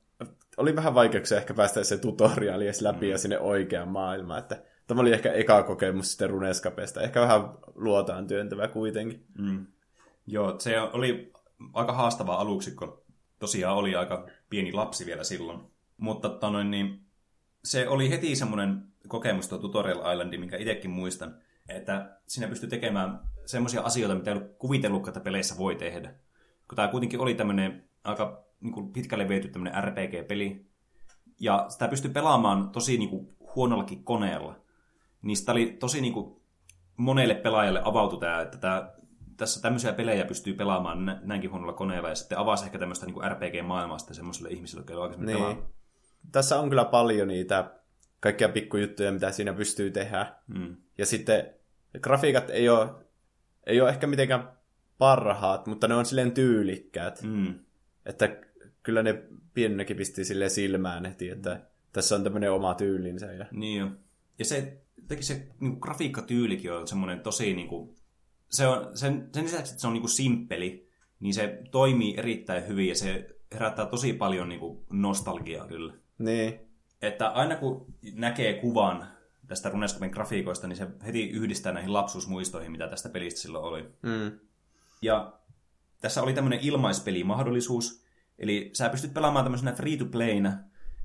[0.56, 3.12] oli vähän vaikeuksia ehkä päästä se tutoriaali edes läpi mm.
[3.12, 4.38] ja sinne oikeaan maailmaan.
[4.38, 7.02] Että tämä oli ehkä eka kokemus sitten Runescapesta.
[7.02, 7.40] Ehkä vähän
[7.74, 9.26] luotaan työntävä kuitenkin.
[9.38, 9.66] Mm.
[10.26, 11.32] Joo, se oli
[11.72, 13.02] aika haastava aluksi, kun
[13.38, 15.73] tosiaan oli aika pieni lapsi vielä silloin.
[15.96, 17.00] Mutta tanoin, niin,
[17.64, 21.36] se oli heti semmoinen kokemus tuo Tutorial Islandi, minkä itsekin muistan,
[21.68, 26.14] että siinä pystyi tekemään semmoisia asioita, mitä ei ollut kuvitellutkaan, että peleissä voi tehdä.
[26.68, 30.66] Kun tämä kuitenkin oli tämmöinen aika niin kuin pitkälle viety tämmöinen RPG-peli,
[31.40, 34.56] ja sitä pystyi pelaamaan tosi niin kuin, huonollakin koneella.
[35.22, 36.42] Niin sitä oli tosi niin kuin,
[36.96, 38.92] monelle pelaajalle avautu tämä, että tämä,
[39.36, 43.98] tässä tämmöisiä pelejä pystyy pelaamaan näinkin huonolla koneella, ja sitten avasi ehkä tämmöistä niin RPG-maailmaa
[43.98, 45.44] sitten semmoiselle ihmiselle, jotka ei ole aikaisemmin niin.
[45.44, 45.68] pelaa.
[46.32, 47.70] Tässä on kyllä paljon niitä
[48.20, 50.34] kaikkia pikkujuttuja, mitä siinä pystyy tehdä.
[50.46, 50.76] Mm.
[50.98, 51.54] Ja sitten
[52.00, 52.90] grafiikat ei ole,
[53.66, 54.48] ei ole ehkä mitenkään
[54.98, 57.22] parhaat, mutta ne on silleen tyylikkäät.
[57.22, 57.54] Mm.
[58.06, 58.36] Että
[58.82, 59.22] kyllä ne
[59.54, 61.60] pienenäkin pisti sille silmään heti, että
[61.92, 63.32] tässä on tämmöinen oma tyylinsä.
[63.32, 63.46] Ja...
[63.50, 63.90] Niin jo.
[64.38, 67.96] Ja se, teki se niin grafiikkatyylikin on semmoinen tosi, niin kuin,
[68.48, 70.88] se on, sen, sen lisäksi, että se on niin kuin simppeli,
[71.20, 75.94] niin se toimii erittäin hyvin ja se herättää tosi paljon niin kuin nostalgiaa kyllä.
[76.18, 76.60] Niin.
[77.02, 79.06] Että aina kun näkee kuvan
[79.46, 83.82] tästä Runescapen grafiikoista, niin se heti yhdistää näihin lapsuusmuistoihin, mitä tästä pelistä silloin oli.
[84.02, 84.38] Mm.
[85.02, 85.32] Ja
[86.00, 88.04] tässä oli tämmöinen ilmaispelimahdollisuus,
[88.38, 90.52] eli sä pystyt pelaamaan tämmöisenä free-to-playna,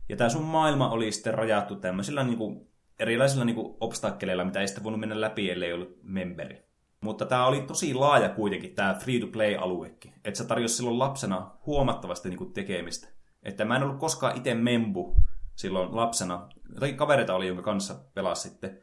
[0.10, 2.68] ja tämä sun maailma oli sitten rajattu tämmöisillä niinku,
[2.99, 6.70] erilaisilla niinku obstakkeleilla, mitä ei sitten voinut mennä läpi, ellei ollut memberi.
[7.01, 10.14] Mutta tämä oli tosi laaja kuitenkin, tämä free-to-play-aluekin.
[10.26, 13.07] Että se tarjosi silloin lapsena huomattavasti niinku tekemistä.
[13.43, 15.15] Että mä en ollut koskaan itse membu
[15.55, 16.49] silloin lapsena.
[16.73, 18.79] Jotakin kavereita oli, jonka kanssa pelasi sitten.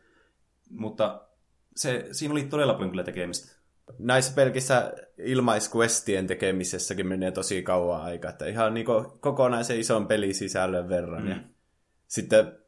[0.71, 1.29] Mutta
[1.77, 3.57] se, siinä oli todella paljon kyllä tekemistä.
[3.99, 8.31] Näissä pelkissä ilmaisquestien tekemisessäkin menee tosi kauan aikaa.
[8.31, 8.87] Että ihan niin
[9.21, 11.23] kokonaisen ison pelisisällön verran.
[11.23, 11.29] Mm.
[11.29, 11.37] Ja
[12.07, 12.59] sitten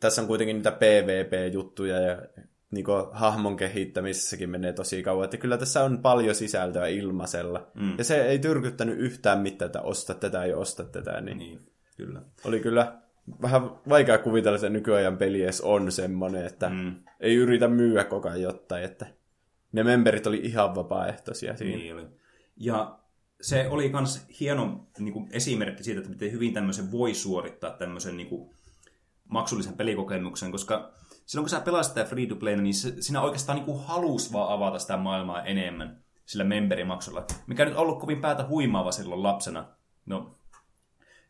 [0.00, 2.22] tässä on kuitenkin niitä PvP-juttuja ja
[2.70, 5.24] niin hahmon kehittämisessäkin menee tosi kauan.
[5.24, 7.70] Että kyllä tässä on paljon sisältöä ilmaisella.
[7.74, 7.98] Mm.
[7.98, 11.20] Ja se ei tyrkyttänyt yhtään mitään, että osta tätä ja osta tätä.
[11.20, 11.60] Niin, niin
[11.96, 12.22] kyllä.
[12.44, 12.98] Oli kyllä
[13.42, 16.94] vähän vaikea kuvitella, että nykyajan peli edes on semmoinen, että mm.
[17.20, 19.06] ei yritä myyä koko ajan jotain, että
[19.72, 21.76] ne memberit oli ihan vapaaehtoisia siinä.
[21.76, 22.06] Niin oli.
[22.56, 22.98] Ja
[23.40, 28.16] se oli myös hieno niin kuin esimerkki siitä, että miten hyvin tämmöisen voi suorittaa tämmöisen
[28.16, 28.50] niin kuin,
[29.28, 30.92] maksullisen pelikokemuksen, koska
[31.30, 34.32] silloin kun sä pelasit sitä free to play, niin se, sinä oikeastaan niin kuin halus
[34.32, 39.66] vaan avata sitä maailmaa enemmän sillä memberimaksulla, mikä nyt ollut kovin päätä huimaava silloin lapsena.
[40.06, 40.34] No,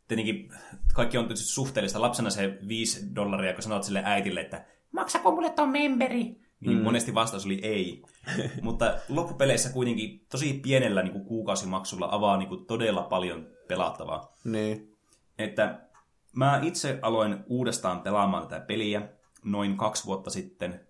[0.09, 0.53] tietenkin
[0.95, 2.01] kaikki on tietysti suhteellista.
[2.01, 6.41] Lapsena se 5 dollaria, kun sanot sille äitille, että maksako mulle ton memberi?
[6.61, 6.83] Niin mm.
[6.83, 8.03] monesti vastaus oli ei.
[8.63, 14.37] Mutta loppupeleissä kuitenkin tosi pienellä niin kuin kuukausimaksulla avaa niin kuin todella paljon pelattavaa.
[14.45, 14.97] Niin.
[15.39, 15.81] Että
[16.33, 20.81] mä itse aloin uudestaan pelaamaan tätä peliä noin kaksi vuotta sitten.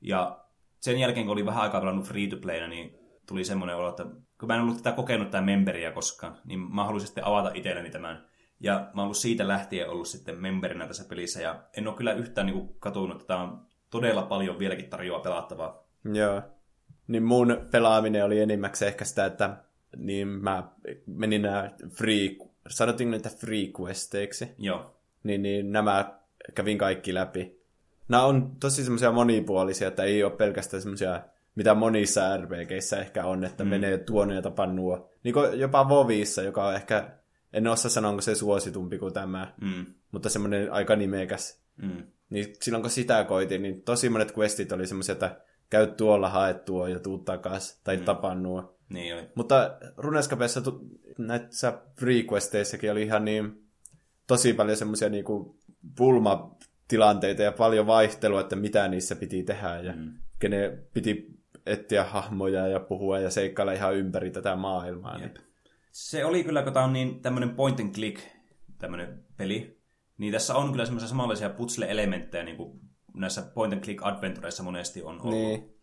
[0.00, 0.44] Ja
[0.80, 2.98] sen jälkeen, kun oli vähän aikaa pelannut free to playna, niin
[3.28, 4.04] tuli semmoinen olo, että
[4.40, 7.90] kun mä en ollut tätä kokenut tätä memberiä koskaan, niin mä haluaisin sitten avata itselleni
[7.90, 8.30] tämän.
[8.60, 12.12] Ja mä oon ollut siitä lähtien ollut sitten memberinä tässä pelissä, ja en ole kyllä
[12.12, 15.84] yhtään niin kuin, katunut, että tämä on todella paljon vieläkin tarjoaa pelattavaa.
[16.12, 16.42] Joo.
[17.08, 19.56] Niin mun pelaaminen oli enimmäkseen ehkä sitä, että
[19.96, 20.68] niin mä
[21.06, 22.28] menin nämä free,
[22.68, 24.48] sanottiin niitä free questeiksi.
[24.58, 24.96] Joo.
[25.22, 26.20] Niin, niin nämä
[26.54, 27.59] kävin kaikki läpi.
[28.10, 31.22] Nämä on tosi semmoisia monipuolisia, että ei ole pelkästään semmoisia,
[31.54, 33.70] mitä monissa RPGissä ehkä on, että mm.
[33.70, 35.08] menee tuonne ja tapannua.
[35.24, 37.10] Niin kuin jopa Vovissa, joka on ehkä,
[37.52, 39.86] en osaa sanoa, onko se suositumpi kuin tämä, mm.
[40.12, 41.60] mutta semmoinen aika nimekäs.
[41.82, 42.02] Mm.
[42.30, 45.40] Niin silloin kun sitä koitin, niin tosi monet questit oli semmoisia, että
[45.70, 48.04] käy tuolla, hae tuo ja tuu takas, tai mm.
[48.04, 48.74] tapannua.
[48.88, 49.28] Niin oli.
[49.34, 50.62] Mutta Runescapeissa
[51.18, 53.64] näissä frequesteissäkin oli ihan niin
[54.26, 55.58] tosi paljon semmoisia niinku
[56.90, 60.12] pulmatilanteita ja paljon vaihtelua, että mitä niissä piti tehdä ja mm.
[60.38, 61.26] kenen piti
[61.66, 65.18] etsiä hahmoja ja puhua ja seikkailla ihan ympäri tätä maailmaa.
[65.18, 65.34] Niin.
[65.92, 68.20] Se oli kyllä, kun tämä on niin tämmöinen point and click
[68.78, 69.80] tämmöinen peli,
[70.18, 72.80] niin tässä on kyllä semmoisia samanlaisia putsle-elementtejä, niin kuin
[73.14, 75.34] näissä point and click adventureissa monesti on ollut.
[75.34, 75.74] Niin.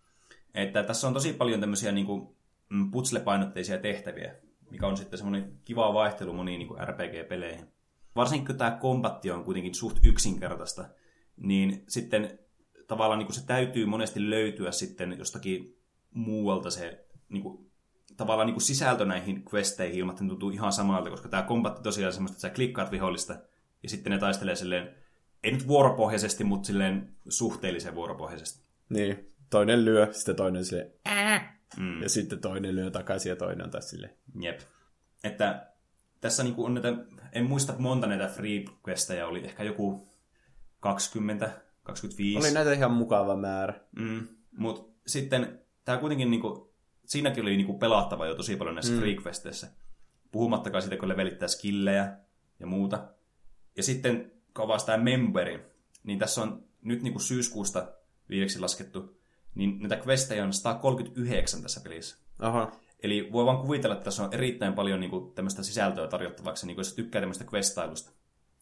[0.54, 2.36] Että tässä on tosi paljon tämmöisiä niin kuin,
[2.70, 4.36] mm, putsle-painotteisia tehtäviä,
[4.72, 7.77] mikä on sitten semmoinen kiva vaihtelu moniin niin RPG-peleihin.
[8.18, 10.86] Varsinkin kun tämä kombatti on kuitenkin suht yksinkertaista,
[11.38, 12.40] niin sitten
[12.88, 15.78] tavallaan niin kuin se täytyy monesti löytyä sitten jostakin
[16.14, 17.72] muualta se niin kuin,
[18.18, 21.84] tavallaan niin kuin sisältö näihin questeihin ilman, että ne tuntuu ihan samalta, koska tämä kombatti
[21.84, 23.40] tosiaan semmoista, että sä klikkaat vihollista
[23.84, 24.96] ja sitten ne taistelee silleen,
[25.44, 28.68] ei nyt vuoropohjaisesti, mutta silleen suhteellisen vuoropohjaisesti.
[28.90, 29.34] niin.
[29.50, 30.92] Toinen lyö, sitten toinen sille
[31.78, 32.02] mm.
[32.02, 34.60] ja sitten toinen lyö takaisin ja toinen on taas sille Jep.
[35.24, 35.68] Että
[36.22, 36.90] tässä niinku on näitä,
[37.32, 40.08] en muista monta näitä free questeja oli, ehkä joku
[40.80, 41.52] 20,
[41.84, 42.48] 25.
[42.48, 43.74] Oli näitä ihan mukava määrä.
[44.00, 46.74] Mm, Mutta sitten tämä kuitenkin, niinku,
[47.06, 49.00] siinäkin oli niinku pelattava jo tosi paljon näissä mm.
[49.00, 49.68] free questeissä.
[50.32, 52.18] Puhumattakaan siitä, kun levelittää skillejä
[52.60, 53.08] ja muuta.
[53.78, 55.66] Ja sitten kun avasi tämä memberi,
[56.04, 57.92] niin tässä on nyt niinku syyskuusta
[58.30, 59.20] viideksi laskettu,
[59.56, 62.18] niin näitä questejä on 139 tässä pelissä.
[62.40, 62.72] Aha.
[63.04, 66.94] Eli voi vaan kuvitella, että tässä on erittäin paljon niinku, tämmöistä sisältöä tarjottavaksi, niinku, jos
[66.94, 68.12] tykkää tämmöistä questailusta.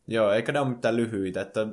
[0.08, 1.68] Joo, eikä ne ole mitään lyhyitä, että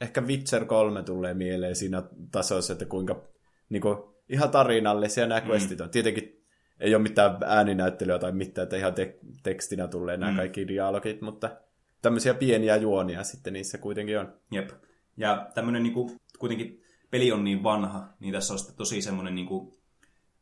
[0.00, 2.02] ehkä Witcher 3 tulee mieleen siinä
[2.32, 3.22] tasossa, että kuinka
[3.68, 3.98] niin kuin,
[4.28, 5.90] ihan tarinallisia nämä questit on.
[5.90, 6.44] Tietenkin
[6.80, 10.36] ei ole mitään ääninäyttelyä tai mitään, että ihan te- tekstinä tulee nämä mm.
[10.36, 11.56] kaikki dialogit, mutta
[12.02, 14.32] tämmöisiä pieniä juonia sitten niissä kuitenkin on.
[14.52, 14.70] Jep.
[15.16, 19.78] Ja tämmöinen niinku, kuitenkin peli on niin vanha, niin tässä on sitten tosi semmoinen niinku,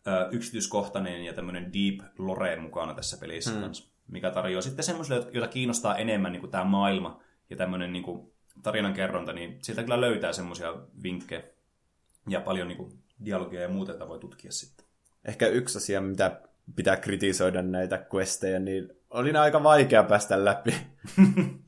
[0.06, 3.60] ö, yksityiskohtainen ja tämmöinen deep lore mukana tässä pelissä hmm.
[3.60, 9.32] kanssa, mikä tarjoaa sitten semmoisille, joita kiinnostaa enemmän niinku tämä maailma ja tämmöinen niinku, tarinankerronta,
[9.32, 11.42] niin sieltä kyllä löytää semmoisia vinkkejä
[12.28, 12.92] ja paljon niinku,
[13.24, 14.86] dialogia ja muuta, jota voi tutkia sitten.
[15.24, 16.40] Ehkä yksi asia, mitä
[16.76, 20.74] pitää kritisoida näitä questeja, niin oli aika vaikea päästä läpi.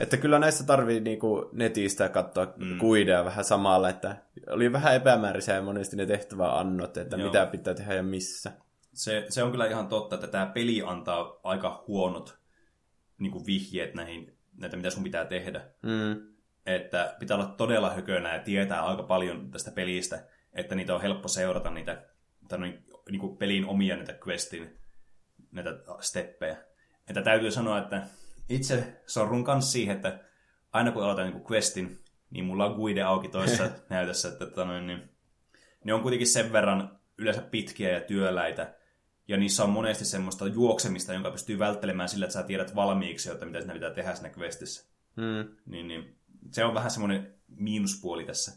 [0.00, 2.78] että kyllä näissä tarvii niinku netistä katsoa mm.
[2.78, 7.26] kuidea vähän samalla, että oli vähän epämääräisiä monesti ne tehtäväannot, että Joo.
[7.26, 8.52] mitä pitää tehdä ja missä.
[8.92, 12.38] Se, se on kyllä ihan totta, että tämä peli antaa aika huonot
[13.18, 15.60] niin kuin vihjeet näihin, näitä, mitä sun pitää tehdä.
[15.82, 16.30] Mm.
[16.66, 21.28] Että pitää olla todella hökönä ja tietää aika paljon tästä pelistä, että niitä on helppo
[21.28, 22.02] seurata niitä
[22.48, 24.78] tai niin, niin kuin pelin omia näitä questin
[25.52, 25.70] näitä
[26.00, 26.56] steppejä.
[27.08, 28.02] Että täytyy sanoa, että
[28.50, 30.20] itse sorrun kanssa siihen, että
[30.72, 34.86] aina kun aloitan niin questin, niin mulla on guide auki toisessa näytössä, että tota noin,
[34.86, 35.10] niin,
[35.84, 38.74] ne on kuitenkin sen verran yleensä pitkiä ja työläitä,
[39.28, 43.46] ja niissä on monesti semmoista juoksemista, jonka pystyy välttelemään sillä, että sä tiedät valmiiksi, että
[43.46, 44.90] mitä sinä pitää tehdä siinä questissä.
[45.16, 45.56] Mm.
[45.66, 46.16] Niin, niin,
[46.50, 48.52] se on vähän semmoinen miinuspuoli tässä.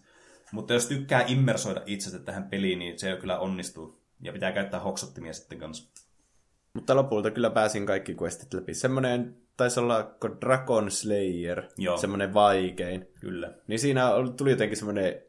[0.52, 4.04] Mutta jos tykkää immersoida itsestä tähän peliin, niin se kyllä onnistuu.
[4.22, 5.92] Ja pitää käyttää hoksottimia sitten kanssa.
[6.74, 8.74] Mutta lopulta kyllä pääsin kaikki questit läpi.
[8.74, 11.98] Semmoinen taisi olla Dragon Slayer, Joo.
[11.98, 13.08] semmoinen vaikein.
[13.20, 13.54] Kyllä.
[13.68, 15.22] Niin siinä tuli jotenkin semmoinen,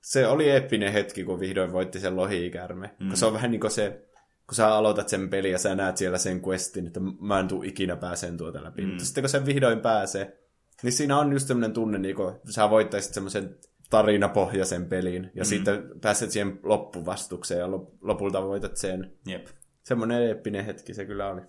[0.00, 2.90] se oli eeppinen hetki, kun vihdoin voitti sen lohikärme.
[3.00, 3.08] Mm.
[3.08, 4.08] Kun se on vähän niin kuin se,
[4.46, 7.62] kun sä aloitat sen pelin ja sä näet siellä sen questin, että mä en tuu
[7.62, 8.82] ikinä pääseen tuota läpi.
[8.82, 8.88] Mm.
[8.88, 10.38] Mutta sitten kun sen vihdoin pääsee,
[10.82, 13.56] niin siinä on just semmoinen tunne, niin kuin sä voittaisit semmoisen
[13.90, 15.46] tarinapohjaisen pelin, ja mm.
[15.46, 19.12] sitten pääset siihen loppuvastukseen, ja lop- lopulta voitat sen.
[19.26, 19.46] Jep.
[19.82, 21.40] Semmoinen eeppinen hetki se kyllä oli.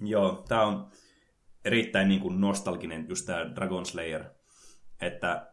[0.00, 0.90] Joo, tämä on
[1.64, 4.24] erittäin niin kuin nostalginen just tämä Dragon Slayer.
[5.00, 5.52] Että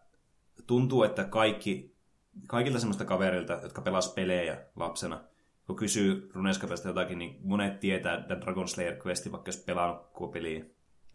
[0.67, 1.95] tuntuu, että kaikki,
[2.47, 5.23] kaikilta semmoista kaverilta, jotka pelas pelejä lapsena,
[5.67, 10.27] kun kysyy Runescapesta jotakin, niin monet tietää tämän Dragon Slayer questin, vaikka jos pelannut koko
[10.27, 10.65] peliä.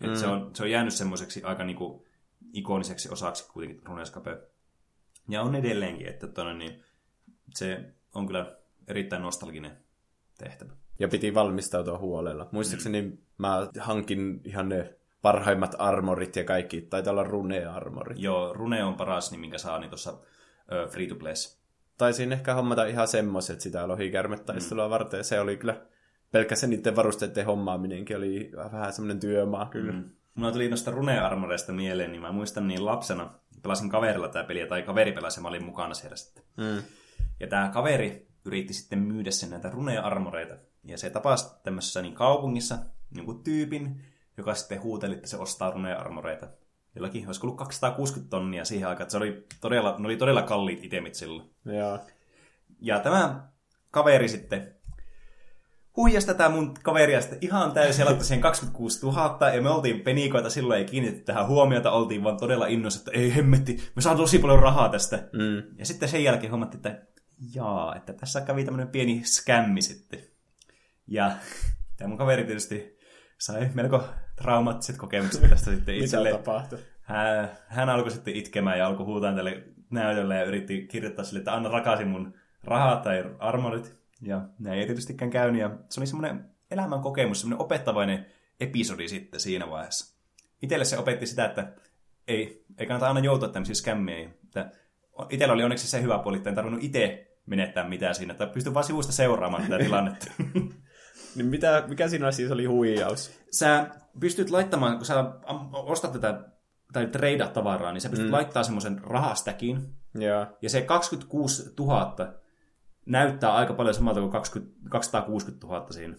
[0.00, 0.14] Mm.
[0.14, 2.02] Se, on, se on jäänyt semmoiseksi aika niin kuin
[2.52, 4.38] ikoniseksi osaksi kuitenkin Runescape.
[5.28, 6.84] Ja on edelleenkin, että tonne, niin
[7.54, 8.56] se on kyllä
[8.88, 9.76] erittäin nostalginen
[10.38, 10.72] tehtävä.
[11.00, 12.48] Ja piti valmistautua huolella.
[12.52, 13.18] Muistaakseni mm.
[13.38, 16.80] mä hankin ihan ne parhaimmat armorit ja kaikki.
[16.80, 18.18] Taitaa olla rune-armorit.
[18.18, 20.18] Joo, Rune on paras, niin minkä saa niin tuossa
[20.90, 21.60] free to plays.
[21.98, 24.90] Taisin ehkä hommata ihan semmoiset sitä lohikärmetaistelua mm.
[24.90, 25.24] varten.
[25.24, 25.86] Se oli kyllä,
[26.32, 29.92] pelkkä se niiden varusteiden hommaaminenkin oli vähän semmoinen työmaa kyllä.
[29.92, 30.10] Mm.
[30.34, 34.82] Mulla tuli noista Rune-armoreista mieleen, niin mä muistan niin lapsena, pelasin kaverilla tämä peliä, tai
[34.82, 36.44] kaveri pelasi mä olin mukana siellä sitten.
[36.56, 36.82] Mm.
[37.40, 40.69] Ja tämä kaveri yritti sitten myydä sen näitä Rune-armoreita.
[40.84, 42.78] Ja se tapasi tämmöisessä niin kaupungissa
[43.16, 44.02] jonkun tyypin,
[44.36, 46.48] joka sitten huuteli, että se ostaa Rune-armoreita.
[46.94, 50.84] Jollakin olisi ollut 260 tonnia siihen aikaan, että se oli todella, ne oli todella kalliit
[50.84, 51.50] itemit silloin.
[51.64, 51.98] Joo.
[52.80, 53.48] Ja tämä
[53.90, 54.74] kaveri sitten
[55.96, 60.50] huijas tätä mun kaveria sitten ihan täysin, laittoi siihen 26 000, ja me oltiin penikoita,
[60.50, 64.38] silloin ei kiinnitetty tähän huomiota, oltiin vaan todella innossa, että ei hemmetti, me saan tosi
[64.38, 65.16] paljon rahaa tästä.
[65.16, 65.78] Mm.
[65.78, 67.06] Ja sitten sen jälkeen huomattiin, että
[67.54, 70.20] jaa, että tässä kävi tämmöinen pieni skämmi sitten.
[71.10, 71.30] Ja
[71.96, 72.98] tämä mun kaveri tietysti
[73.38, 74.04] sai melko
[74.36, 76.34] traumaattiset kokemukset tästä sitten itselleen.
[76.34, 76.78] Mitä tapahtui?
[77.02, 81.54] Hän, hän alkoi sitten itkemään ja alkoi huutaa tälle näytölle ja yritti kirjoittaa sille, että
[81.54, 82.34] anna rakaisin mun
[82.64, 84.00] rahat tai armorit.
[84.22, 85.60] Ja näin ei tietystikään käynyt.
[85.60, 88.26] Ja se oli semmoinen elämän kokemus, semmoinen opettavainen
[88.60, 90.16] episodi sitten siinä vaiheessa.
[90.62, 91.72] Itelle se opetti sitä, että
[92.28, 94.34] ei, ei kannata aina joutua tämmöisiin skämmeihin.
[94.44, 94.70] Että
[95.30, 98.74] itsellä oli onneksi se hyvä puoli, että en tarvinnut itse menettää mitään siinä, että pystyn
[98.74, 100.32] vaan sivusta seuraamaan tätä tilannetta.
[101.36, 103.30] Niin mitä, mikä siinä siis oli huijaus?
[103.50, 103.86] sä
[104.20, 105.24] pystyt laittamaan, kun sä
[105.72, 106.44] ostat tätä
[106.92, 108.32] tai treidat tavaraa, niin sä pystyt mm.
[108.32, 110.46] laittamaan semmoisen rahastäkin, Joo.
[110.62, 112.16] ja se 26 000
[113.06, 116.16] näyttää aika paljon samalta kuin 20, 260 000 siinä.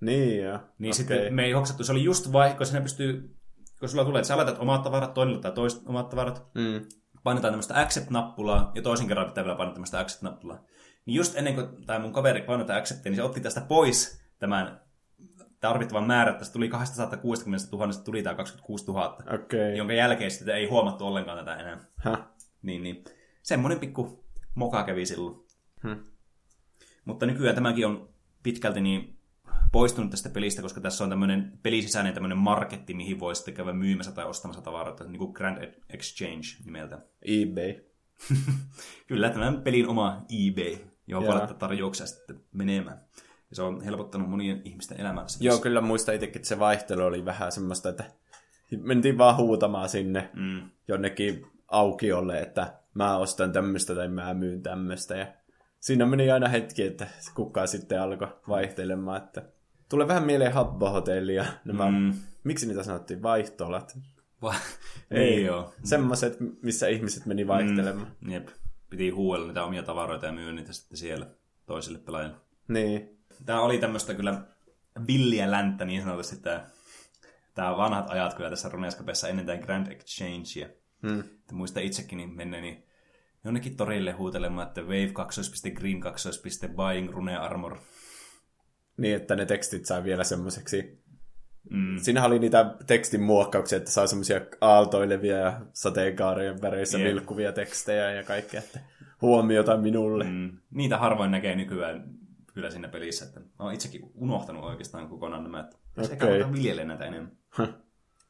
[0.00, 0.58] Niin joo.
[0.78, 0.92] Niin okay.
[0.92, 3.36] sitten me ei hoksattu, se oli just vai, kun sinne pystyy,
[3.80, 6.86] kun sulla tulee, että sä laitat omat tavarat, toinen laittaa toiset omat tavarat, Mm.
[7.24, 10.64] painetaan tämmöistä accept-nappulaa, ja toisen kerran pitää vielä painaa tämmöistä accept-nappulaa.
[11.06, 14.23] Niin just ennen kuin tämä mun kaveri painoi tätä acceptia, niin se otti tästä pois
[14.44, 14.80] tämän
[15.60, 19.76] tarvittavan määrän, että tuli 260 000, tuli tämä 26 000, Okei.
[19.76, 21.78] jonka jälkeen sitten ei huomattu ollenkaan tätä enää.
[21.96, 22.22] Häh.
[22.62, 23.04] Niin, niin.
[23.42, 24.24] Semmoinen pikku
[24.54, 25.36] moka kävi silloin.
[25.82, 26.04] Hmm.
[27.04, 28.08] Mutta nykyään tämäkin on
[28.42, 29.18] pitkälti niin
[29.72, 34.12] poistunut tästä pelistä, koska tässä on tämmöinen pelisisäinen tämmöinen marketti, mihin voi sitten käydä myymässä
[34.12, 36.98] tai ostamassa tavaroita, niin kuin Grand Exchange nimeltä.
[37.22, 37.84] eBay.
[39.08, 40.76] Kyllä, tämän pelin oma eBay,
[41.06, 43.04] johon voi laittaa tarjouksia sitten menemään.
[43.54, 45.24] Ja se on helpottanut monien ihmisten elämää.
[45.40, 48.04] Joo, kyllä muista itsekin, että se vaihtelu oli vähän semmoista, että
[48.80, 50.70] mentiin vaan huutamaan sinne Mm.
[50.88, 55.16] jonnekin aukiolle, että mä ostan tämmöistä tai mä myyn tämmöistä.
[55.16, 55.26] Ja
[55.80, 59.22] siinä meni aina hetki, että kukaan sitten alkoi vaihtelemaan.
[59.22, 59.42] Että...
[59.88, 61.96] Tulee vähän mieleen Habbo-hotelli ja nämä, Mm.
[61.96, 62.12] mm.
[62.44, 63.98] miksi niitä sanottiin, vaihtolat?
[64.42, 64.54] Va-
[65.10, 65.74] niin joo.
[65.84, 68.06] Semmoiset, missä ihmiset meni vaihtelemaan.
[68.20, 68.30] Mm.
[68.32, 68.48] Jep.
[68.90, 71.26] Piti huuella niitä omia tavaroita ja myydä niitä sitten siellä
[71.66, 72.36] toisille pelaajille.
[72.68, 73.13] Niin.
[73.46, 74.42] Tämä oli tämmöistä kyllä
[75.06, 76.66] villiä länttä niin sanotusti tämä,
[77.54, 80.68] tämä vanhat ajat kyllä tässä Runescapessa ennen tämän Grand Exchangea.
[81.02, 81.20] Hmm.
[81.20, 82.84] Että muista itsekin niin menneeni
[83.44, 85.70] jonnekin torille huutelemaan, että wave 2.
[85.70, 86.28] green 2.
[86.76, 87.78] buying rune armor.
[88.96, 91.04] Niin, että ne tekstit saa vielä semmoiseksi
[91.70, 91.98] Mm.
[91.98, 97.08] Siinähän oli niitä tekstin muokkauksia, että saa semmoisia aaltoilevia ja sateenkaarien väreissä Jep.
[97.08, 98.80] vilkkuvia tekstejä ja kaikkea, että
[99.22, 100.24] huomiota minulle.
[100.24, 100.58] Mm.
[100.70, 102.04] Niitä harvoin näkee nykyään
[102.54, 103.24] kyllä siinä pelissä.
[103.24, 106.14] Että mä oon itsekin unohtanut oikeastaan kokonaan nämä, että okay.
[106.14, 106.40] Okei.
[106.40, 107.36] ehkä viljelee näitä enemmän.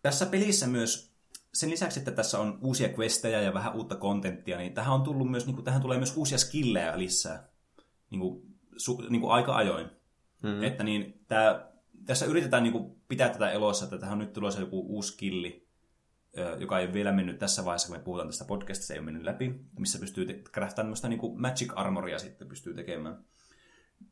[0.02, 1.14] Tässä pelissä myös,
[1.54, 5.30] sen lisäksi, että tässä on uusia questejä ja vähän uutta kontenttia, niin tähän on tullut
[5.30, 7.48] myös, niin kuin, tähän tulee myös uusia skillejä lisää
[8.10, 8.42] niin kuin,
[8.76, 9.90] su, niin kuin aika ajoin.
[10.42, 10.62] Mm.
[10.62, 11.72] Että niin, tää,
[12.06, 15.68] tässä yritetään niin kuin, pitää tätä elossa, että tähän on nyt tulossa joku uusi skilli,
[16.58, 19.04] joka ei ole vielä mennyt tässä vaiheessa, kun me puhutaan tästä podcastista, se ei ole
[19.04, 20.42] mennyt läpi, missä pystyy te-
[20.74, 23.24] tämmöistä niin kuin magic armoria sitten pystyy tekemään.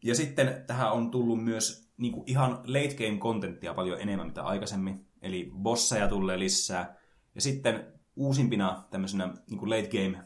[0.04, 4.42] Ja sitten tähän on tullut myös niin kuin ihan late game contenttia paljon enemmän mitä
[4.42, 5.06] aikaisemmin.
[5.22, 6.96] Eli bosseja tulee lisää.
[7.34, 10.24] Ja sitten uusimpina tämmöisenä niin kuin late game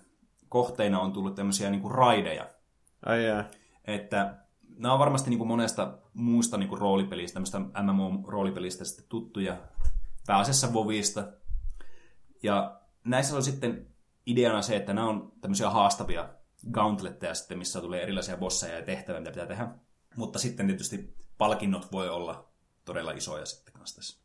[0.48, 2.50] kohteina on tullut tämmöisiä niin kuin raideja.
[3.07, 3.44] Ai jaa.
[3.84, 4.46] Että
[4.76, 9.57] nämä on varmasti niin kuin monesta muusta niin kuin roolipelistä, tämmöistä MMO-roolipelistä sitten tuttuja.
[10.26, 11.32] Pääasiassa Vovista.
[12.42, 13.86] Ja näissä on sitten
[14.26, 16.28] ideana se, että nämä on tämmöisiä haastavia
[16.70, 19.68] gauntletteja sitten, missä tulee erilaisia bosseja ja tehtäviä, mitä pitää tehdä.
[20.16, 22.48] Mutta sitten tietysti palkinnot voi olla
[22.84, 24.20] todella isoja sitten kanssa tässä.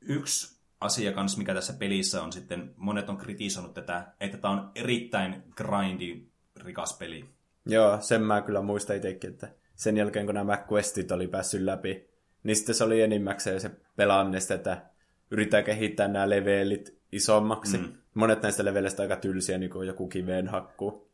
[0.00, 4.70] Yksi asia kanssa, mikä tässä pelissä on sitten, monet on kritisoinut tätä, että tämä on
[4.74, 7.24] erittäin grindy, rikas peli.
[7.66, 12.10] Joo, sen mä kyllä muistan itsekin, että sen jälkeen kun nämä questit oli päässyt läpi,
[12.42, 14.90] niin sitten se oli enimmäkseen se pelaaminen sitä, että
[15.30, 17.78] yrittää kehittää nämä levelit isommaksi.
[17.78, 17.92] Mm.
[18.14, 21.10] Monet näistä leveleistä aika tylsiä, niin kuin joku kiveen hakku.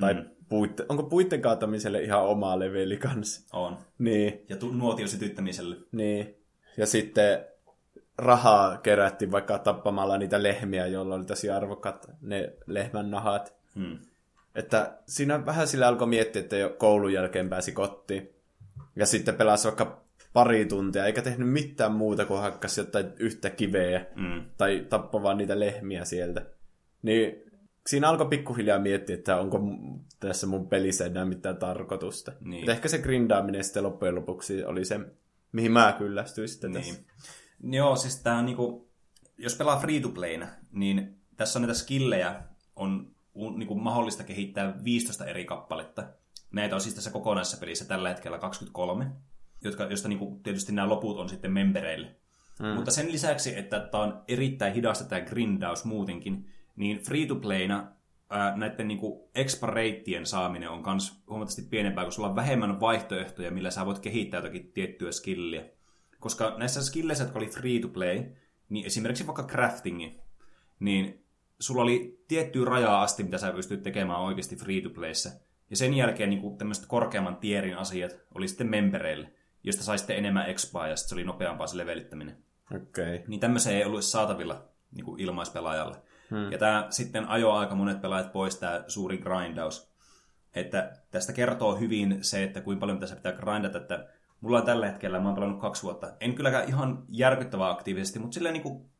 [0.00, 0.24] Tai Mm.
[0.48, 3.56] puitte, onko puitten kaatamiselle ihan oma leveli kanssa?
[3.58, 3.76] On.
[3.98, 5.76] Niin, Ja tu- nuotion sytyttämiselle.
[5.92, 6.34] niin.
[6.76, 7.44] Ja sitten
[8.18, 13.54] rahaa kerättiin vaikka tappamalla niitä lehmiä, joilla oli tosi arvokkaat ne lehmän nahat.
[13.74, 13.98] Hmm.
[14.54, 18.28] Että siinä vähän sillä alkoi miettiä, että jo koulun jälkeen pääsi kotiin.
[18.96, 24.06] Ja sitten pelasi vaikka pari tuntia, eikä tehnyt mitään muuta kuin hakkas jotain yhtä kiveä.
[24.16, 24.44] Mm.
[24.58, 26.42] Tai tappoi vaan niitä lehmiä sieltä.
[27.02, 27.42] Niin
[27.88, 29.60] siinä alkoi pikkuhiljaa miettiä, että onko
[30.20, 32.32] tässä mun pelissä enää mitään tarkoitusta.
[32.40, 32.70] Niin.
[32.70, 35.00] Ehkä se grindaaminen sitten loppujen lopuksi oli se,
[35.52, 36.84] mihin mä kyllästyin sitten Niin.
[36.84, 37.02] tässä.
[37.62, 38.88] Joo, siis tää on niinku,
[39.38, 42.42] jos pelaa free to playna, niin tässä on näitä skillejä,
[42.76, 43.14] on
[43.56, 46.08] niinku mahdollista kehittää 15 eri kappaletta.
[46.52, 49.06] Näitä on siis tässä kokonaisessa pelissä tällä hetkellä 23.
[49.64, 52.16] jotka, josta niin kuin, tietysti nämä loput on sitten membereille.
[52.60, 52.66] Mm.
[52.66, 56.46] Mutta sen lisäksi, että tämä on erittäin hidasta tämä grindaus muutenkin,
[56.78, 57.92] niin free-to-playna
[58.30, 63.50] ää, näiden niin kuin expa-reittien saaminen on myös huomattavasti pienempää, kun sulla on vähemmän vaihtoehtoja,
[63.50, 65.64] millä sä voit kehittää jotakin tiettyä skilliä.
[66.20, 68.24] Koska näissä skilleissä, jotka oli free-to-play,
[68.68, 70.20] niin esimerkiksi vaikka craftingi,
[70.80, 71.24] niin
[71.60, 75.30] sulla oli tiettyä rajaa asti, mitä sä pystyt tekemään oikeasti free-to-playssä.
[75.70, 79.32] Ja sen jälkeen niin tämmöiset korkeamman tierin asiat oli sitten membereille,
[79.64, 82.36] josta sai sitten enemmän expaa ja sitten se oli nopeampaa se levelittäminen.
[82.76, 83.14] Okei.
[83.14, 83.28] Okay.
[83.28, 85.96] Niin tämmöisiä ei ollut saatavilla niin kuin ilmaispelaajalle.
[86.30, 86.52] Hmm.
[86.52, 89.92] Ja tämä sitten ajoi aika monet pelaajat pois, tämä suuri grindaus.
[90.54, 94.06] Että tästä kertoo hyvin se, että kuinka paljon tässä pitää grindata, että
[94.40, 96.12] mulla on tällä hetkellä, mä oon pelannut kaksi vuotta.
[96.20, 98.90] En kylläkään ihan järkyttävää aktiivisesti, mutta silleen niin kuin,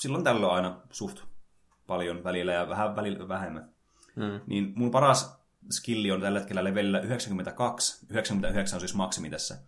[0.00, 1.20] silloin tällöin aina suht
[1.86, 3.70] paljon välillä ja vähän välillä vähemmän.
[4.16, 4.40] Hmm.
[4.46, 5.36] Niin mun paras
[5.70, 8.06] skilli on tällä hetkellä levelillä 92.
[8.10, 9.58] 99 on siis maksimi tässä.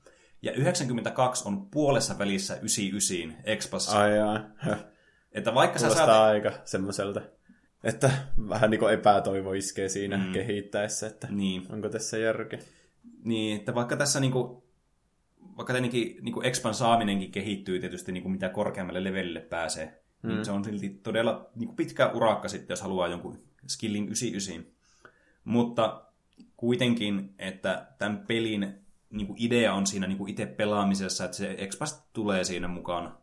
[0.42, 4.00] Ja 92 on puolessa välissä 99 Expassa.
[4.00, 4.10] Ai.
[5.38, 6.30] Että vaikka Kuulostaa sä saat...
[6.30, 7.20] aika semmoiselta,
[7.84, 8.10] että
[8.48, 10.32] vähän niin kuin epätoivo iskee siinä mm.
[10.32, 11.66] kehittäessä, että Niin.
[11.72, 12.58] onko tässä järkeä.
[13.24, 14.64] Niin, että vaikka tässä niinku,
[15.56, 20.28] vaikka tietenkin niinku Expan saaminenkin kehittyy tietysti niinku mitä korkeammalle levelille pääsee, mm.
[20.28, 24.64] niin se on silti todella niinku pitkä urakka sitten, jos haluaa jonkun skillin 99.
[25.44, 26.04] Mutta
[26.56, 28.74] kuitenkin, että tämän pelin
[29.10, 33.16] niinku idea on siinä niinku itse pelaamisessa, että se Expas tulee siinä mukana.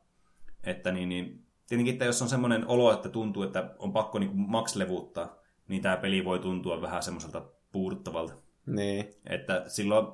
[0.64, 4.32] Että niin, niin tietenkin, että jos on semmoinen olo, että tuntuu, että on pakko niin
[4.34, 8.34] max-levuuttaa, niin tämä peli voi tuntua vähän semmoiselta puuduttavalta.
[8.66, 9.14] Niin.
[9.30, 10.08] Että silloin,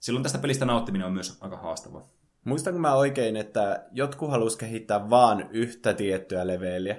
[0.00, 2.08] silloin tästä pelistä nauttiminen on myös aika haastavaa.
[2.44, 6.96] Muistanko mä oikein, että jotkut halusi kehittää vaan yhtä tiettyä leveliä?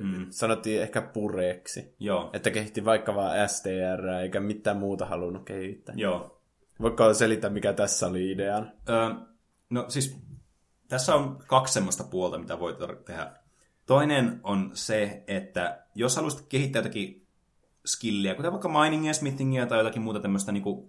[0.00, 0.26] Mm.
[0.30, 1.94] Sanottiin ehkä pureeksi.
[1.98, 2.30] Joo.
[2.32, 5.94] Että kehitti vaikka vaan STR, eikä mitään muuta halunnut kehittää.
[5.98, 6.40] Joo.
[6.80, 8.72] Voitko selittää, mikä tässä oli idean?
[8.88, 9.10] Öö,
[9.70, 10.20] no siis
[10.88, 13.32] tässä on kaksi semmoista puolta, mitä voi tehdä.
[13.90, 17.26] Toinen on se, että jos haluaisit kehittää jotakin
[17.86, 20.88] skilliä, kuten vaikka miningia, smithingia tai jotakin muuta tämmöistä, niin kuin,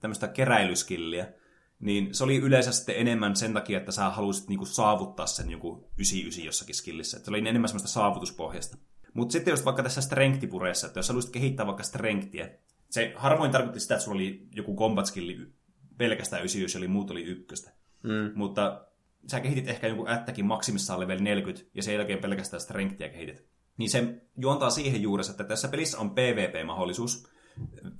[0.00, 1.32] tämmöistä keräilyskilliä,
[1.80, 5.50] niin se oli yleensä sitten enemmän sen takia, että sä haluaisit niin kuin, saavuttaa sen
[5.50, 7.16] joku 99 jossakin skillissä.
[7.16, 8.76] Että se oli enemmän semmoista saavutuspohjasta.
[9.14, 12.48] Mutta sitten just vaikka tässä strength-pureessa, että jos haluaisit kehittää vaikka strengthia,
[12.90, 15.52] se harvoin tarkoitti sitä, että sulla oli joku combat skilli
[15.98, 17.70] pelkästään 99, eli muut oli ykköstä.
[18.02, 18.32] Mm.
[18.34, 18.86] Mutta
[19.26, 23.46] sä kehitit ehkä jonkun ättäkin maksimissaan level 40, ja sen jälkeen pelkästään strengthia kehitit.
[23.76, 27.28] Niin se juontaa siihen juuressa, että tässä pelissä on PvP-mahdollisuus,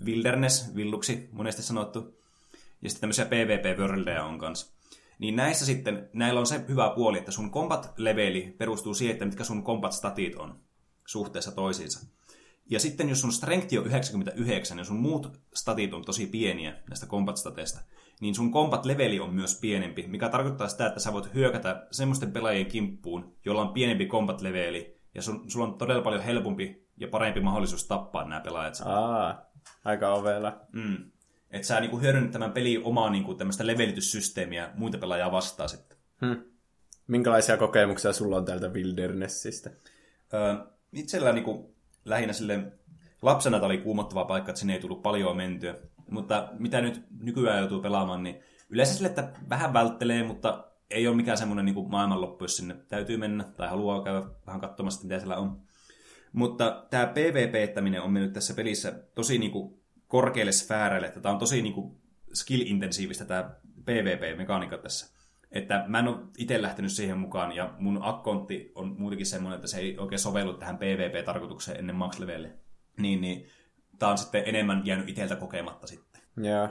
[0.04, 2.18] wilderness, villuksi monesti sanottu,
[2.82, 4.76] ja sitten tämmöisiä PvP-worldeja on kanssa.
[5.18, 9.44] Niin näissä sitten, näillä on se hyvä puoli, että sun combat-leveli perustuu siihen, että mitkä
[9.44, 10.60] sun combat-statit on
[11.06, 12.06] suhteessa toisiinsa.
[12.70, 17.06] Ja sitten jos sun strength on 99 ja sun muut statit on tosi pieniä näistä
[17.06, 17.80] combat-stateista,
[18.20, 22.66] niin sun combat-leveli on myös pienempi, mikä tarkoittaa sitä, että sä voit hyökätä semmoisten pelaajien
[22.66, 27.86] kimppuun, jolla on pienempi combat-leveli, ja sun, sulla on todella paljon helpompi ja parempi mahdollisuus
[27.86, 28.82] tappaa nämä pelaajat.
[28.84, 29.50] Aa,
[29.84, 30.60] aika ovella.
[30.72, 30.96] Mm.
[31.50, 35.98] Että sä niinku hyödynnät tämän pelin omaa niinku tämmöistä levelityssysteemiä muita pelaajia vastaan sitten.
[36.26, 36.42] Hmm.
[37.06, 39.70] Minkälaisia kokemuksia sulla on täältä Wildernessistä?
[40.34, 40.54] Öö,
[40.92, 42.72] itsellä niinku lähinnä sille
[43.22, 45.74] lapsena tämä oli kuumottava paikka, että sinne ei tullut paljon mentyä.
[46.10, 48.40] Mutta mitä nyt nykyään joutuu pelaamaan, niin
[48.70, 53.16] yleensä sille, että vähän välttelee, mutta ei ole mikään semmoinen niin maailmanloppu, jos sinne täytyy
[53.16, 55.60] mennä tai haluaa käydä vähän katsomassa, mitä siellä on.
[56.32, 61.38] Mutta tämä PvP-täminen on mennyt tässä pelissä tosi niin kuin korkealle sfääreille, että tämä on
[61.38, 61.96] tosi niin kuin
[62.34, 63.50] skill-intensiivistä tämä
[63.84, 65.16] PvP-mekaniikka tässä.
[65.52, 69.68] Että mä en ole itse lähtenyt siihen mukaan, ja mun akkontti on muutenkin semmoinen, että
[69.68, 72.52] se ei oikein sovellu tähän PvP-tarkoitukseen ennen max levelle.
[72.98, 73.46] Niin, niin
[73.98, 76.22] tää on sitten enemmän jäänyt itseltä kokematta sitten.
[76.36, 76.68] Joo.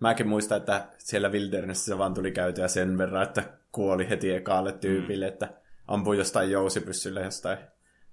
[0.00, 3.42] Mäkin muistan, että siellä Wildernessissä vaan tuli käytyä sen verran, että
[3.72, 5.32] kuoli heti ekaalle tyypille, mm.
[5.32, 5.48] että
[5.88, 7.58] ampui jostain jousipyssyllä jostain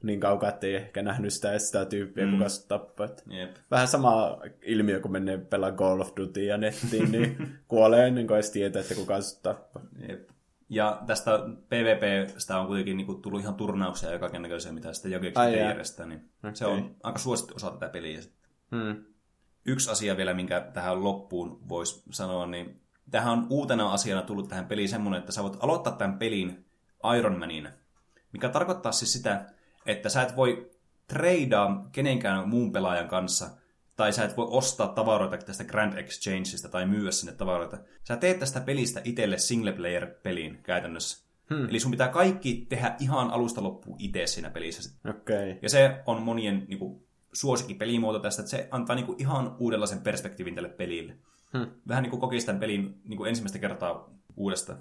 [0.04, 2.32] niin kaukaa, että ei ehkä nähnyt sitä, sitä tyyppiä, mm.
[2.32, 3.10] kuka se tappoi.
[3.30, 3.56] Jep.
[3.72, 7.38] Vähän sama ilmiö, kun menee pelaa Call of Duty ja nettiin, niin
[7.68, 9.82] kuolee ennen kuin edes tietää, että kuka se tappoi.
[10.10, 10.30] Jep.
[10.70, 11.40] Ja tästä
[11.70, 16.30] PvPstä on kuitenkin niin kuin, tullut ihan turnauksia ja kaikenlaisia, mitä sitten jokin järjestää, niin
[16.40, 16.56] okay.
[16.56, 18.20] se on aika suosittu osa tätä peliä.
[18.74, 19.04] Hmm.
[19.66, 24.66] Yksi asia vielä, minkä tähän loppuun voisi sanoa, niin tähän on uutena asiana tullut tähän
[24.66, 26.66] peliin semmoinen, että sä voit aloittaa tämän pelin
[27.18, 27.72] Iron Manina,
[28.32, 29.46] mikä tarkoittaa siis sitä,
[29.86, 30.72] että sä et voi
[31.08, 33.50] treidaa kenenkään muun pelaajan kanssa,
[33.96, 37.78] tai sä et voi ostaa tavaroita tästä Grand Exchangeista tai myyä sinne tavaroita.
[38.08, 41.28] Sä teet tästä pelistä itselle single player pelin käytännössä.
[41.50, 41.70] Hmm.
[41.70, 45.00] Eli sun pitää kaikki tehdä ihan alusta loppuun itse siinä pelissä.
[45.10, 45.56] Okay.
[45.62, 49.56] Ja se on monien niin kuin, suosikki pelimuoto tästä, että se antaa niin kuin, ihan
[49.60, 51.18] uudenlaisen perspektiivin tälle pelille.
[51.58, 51.68] Hmm.
[51.88, 54.80] Vähän niin kuin kokisi tämän pelin niin kuin ensimmäistä kertaa uudestaan.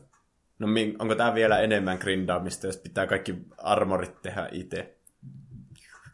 [0.59, 4.99] No onko tämä vielä enemmän grindaamista, jos pitää kaikki armorit tehdä itse?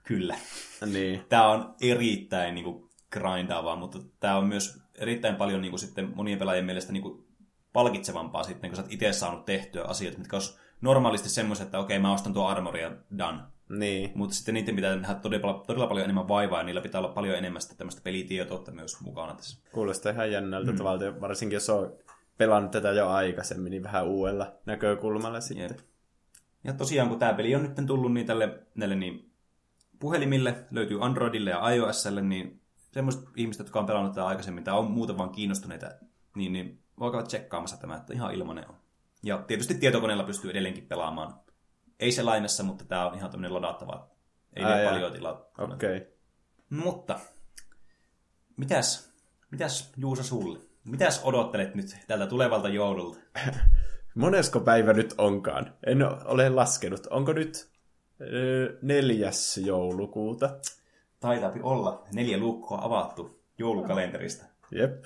[0.02, 0.38] Kyllä.
[0.86, 1.24] Niin.
[1.28, 6.12] Tämä on erittäin niin kuin, grindaavaa, mutta tämä on myös erittäin paljon niin kuin, sitten
[6.14, 7.28] monien pelaajien mielestä niin kuin,
[7.72, 11.98] palkitsevampaa sitten, kun sä oot itse saanut tehtyä asioita, mitkä olisi normaalisti semmoiset, että okei,
[11.98, 13.38] mä ostan tuo armoria, done.
[13.68, 14.10] Niin.
[14.14, 17.36] Mutta sitten niiden pitää tehdä todella, todella paljon enemmän vaivaa, ja niillä pitää olla paljon
[17.36, 19.58] enemmän sitä tämmöistä pelitietoutta myös mukana tässä.
[19.72, 20.78] Kuulostaa ihan jännältä mm.
[20.78, 21.92] tavalla, varsinkin jos on
[22.38, 25.68] pelannut tätä jo aikaisemmin, niin vähän uudella näkökulmalla sitten.
[25.68, 25.78] Jep.
[26.64, 29.30] Ja tosiaan, kun tämä peli on nyt tullut niin tälle, näille niin
[29.98, 32.60] puhelimille, löytyy Androidille ja iOSlle, niin
[32.92, 35.90] semmoiset ihmiset, jotka on pelannut tätä aikaisemmin tai on muuten vaan kiinnostuneita,
[36.36, 38.74] niin, niin voikaa tsekkaamassa tämä, että ihan ilmanen on.
[39.22, 41.34] Ja tietysti tietokoneella pystyy edelleenkin pelaamaan.
[42.00, 44.10] Ei se lainassa, mutta tämä on ihan tämmöinen ladattava.
[44.56, 45.50] Ei Ää, ole paljon tilaa.
[45.58, 45.96] Okei.
[45.96, 46.10] Okay.
[46.70, 47.20] Mutta,
[48.56, 49.12] mitäs,
[49.50, 50.58] mitäs Juusa sulle?
[50.84, 53.18] Mitäs odottelet nyt tältä tulevalta joululta?
[54.14, 55.74] Monesko päivä nyt onkaan?
[55.86, 57.06] En ole laskenut.
[57.06, 57.70] Onko nyt
[58.82, 60.58] neljäs joulukuuta?
[61.20, 62.04] Taitaapi olla.
[62.12, 64.44] Neljä lukkoa avattu joulukalenterista.
[64.70, 65.04] Jep.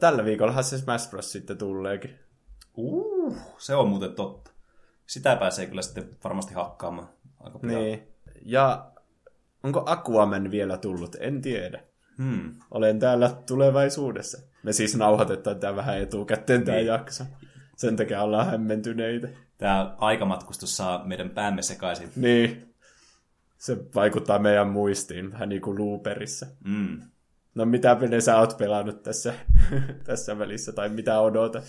[0.00, 1.32] Tällä viikollahan se Smash Bros.
[1.32, 2.18] sitten tulleekin.
[2.76, 4.49] Uh, se on muuten totta.
[5.10, 7.08] Sitä pääsee kyllä sitten varmasti hakkaamaan
[7.40, 7.74] aika pian.
[7.74, 8.08] Niin.
[8.42, 8.90] Ja
[9.62, 11.16] onko Aquaman vielä tullut?
[11.20, 11.82] En tiedä.
[12.18, 12.54] Hmm.
[12.70, 14.38] Olen täällä tulevaisuudessa.
[14.62, 16.86] Me siis nauhoitetaan tämä vähän etukäteen tämä niin.
[16.86, 17.24] jakso.
[17.76, 19.28] Sen takia ollaan hämmentyneitä.
[19.58, 22.10] Tämä aikamatkustus saa meidän päämme sekaisin.
[22.16, 22.74] Niin.
[23.58, 26.46] Se vaikuttaa meidän muistiin vähän niin kuin Looperissa.
[26.64, 27.00] Mm.
[27.54, 29.34] No mitä pelejä sä oot pelannut tässä,
[30.04, 31.64] tässä välissä, tai mitä odotat?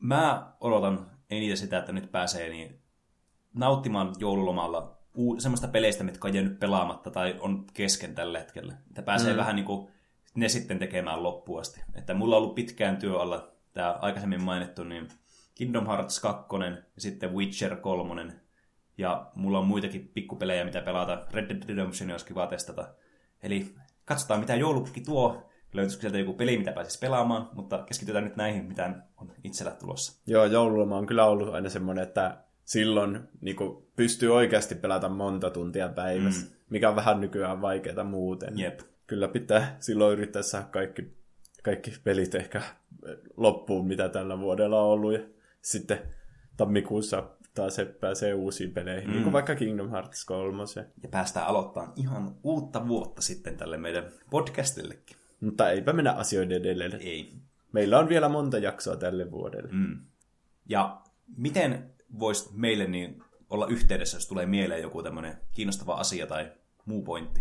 [0.00, 2.80] Mä odotan eniten sitä, että nyt pääsee niin
[3.54, 4.98] nauttimaan joululomalla
[5.38, 8.74] semmoista peleistä, mitkä on jäänyt pelaamatta tai on kesken tällä hetkellä.
[8.88, 9.36] Että pääsee mm.
[9.36, 9.88] vähän niin kuin
[10.34, 11.80] ne sitten tekemään loppuasti.
[11.94, 15.08] Että mulla on ollut pitkään työ alla tämä aikaisemmin mainittu, niin
[15.54, 16.46] Kingdom Hearts 2
[16.94, 18.32] ja sitten Witcher 3.
[18.98, 21.26] Ja mulla on muitakin pikkupelejä, mitä pelata.
[21.30, 22.94] Red Dead Redemption olisi kiva testata.
[23.42, 23.74] Eli
[24.04, 25.50] katsotaan, mitä joulupukki tuo.
[25.76, 30.22] Löytyisikö sieltä joku peli, mitä pääsisi pelaamaan, mutta keskitytään nyt näihin, mitä on itsellä tulossa.
[30.26, 35.50] Joo, joululoma on kyllä ollut aina semmoinen, että silloin niin kuin, pystyy oikeasti pelata monta
[35.50, 36.52] tuntia päivässä, mm.
[36.70, 38.58] mikä on vähän nykyään vaikeaa muuten.
[38.58, 38.80] Jep.
[39.06, 41.12] Kyllä pitää silloin yrittää saada kaikki,
[41.62, 42.62] kaikki pelit ehkä
[43.36, 45.12] loppuun, mitä tällä vuodella on ollut.
[45.12, 45.20] Ja
[45.62, 45.98] sitten
[46.56, 47.22] tammikuussa
[47.54, 49.12] taas se pääsee uusiin peleihin, mm.
[49.12, 50.62] niin kuin vaikka Kingdom Hearts 3.
[51.02, 55.16] Ja päästään aloittamaan ihan uutta vuotta sitten tälle meidän podcastillekin.
[55.40, 56.94] Mutta eipä mennä asioiden edelleen.
[57.00, 57.32] Ei.
[57.72, 59.68] Meillä on vielä monta jaksoa tälle vuodelle.
[59.72, 60.00] Mm.
[60.68, 61.00] Ja
[61.36, 66.52] miten voisi meille niin olla yhteydessä, jos tulee mieleen joku tämmöinen kiinnostava asia tai
[66.84, 67.40] muu pointti?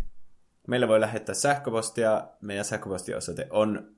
[0.67, 2.27] Meille voi lähettää sähköpostia.
[2.41, 3.95] Meidän sähköpostiosoite on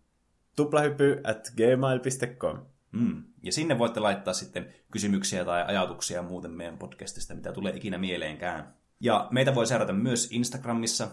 [0.56, 2.60] tuplahyppy at gmail.com.
[2.92, 3.24] Mm.
[3.44, 8.74] Ja sinne voitte laittaa sitten kysymyksiä tai ajatuksia muuten meidän podcastista, mitä tulee ikinä mieleenkään.
[9.00, 11.08] Ja meitä voi seurata myös Instagramissa.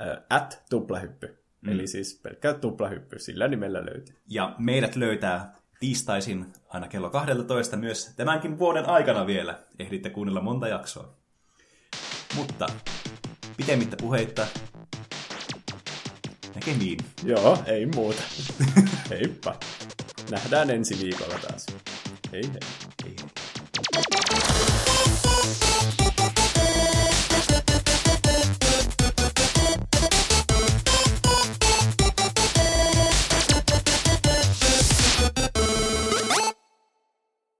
[0.00, 1.41] Äh, at tuplahyppy.
[1.62, 1.72] Mm.
[1.72, 4.14] Eli siis pelkkää tuplahyppy, sillä nimellä löytyy.
[4.28, 9.58] Ja meidät löytää tiistaisin aina kello 12 myös tämänkin vuoden aikana vielä.
[9.78, 11.14] Ehditte kuunnella monta jaksoa.
[12.36, 12.66] Mutta
[13.56, 14.46] pitemmittä puheitta
[16.54, 16.98] näkemiin.
[17.24, 18.22] Joo, ei muuta.
[19.10, 19.56] Heippa.
[20.30, 21.66] Nähdään ensi viikolla taas.
[22.32, 22.60] Hei hei.
[23.04, 23.28] hei, hei.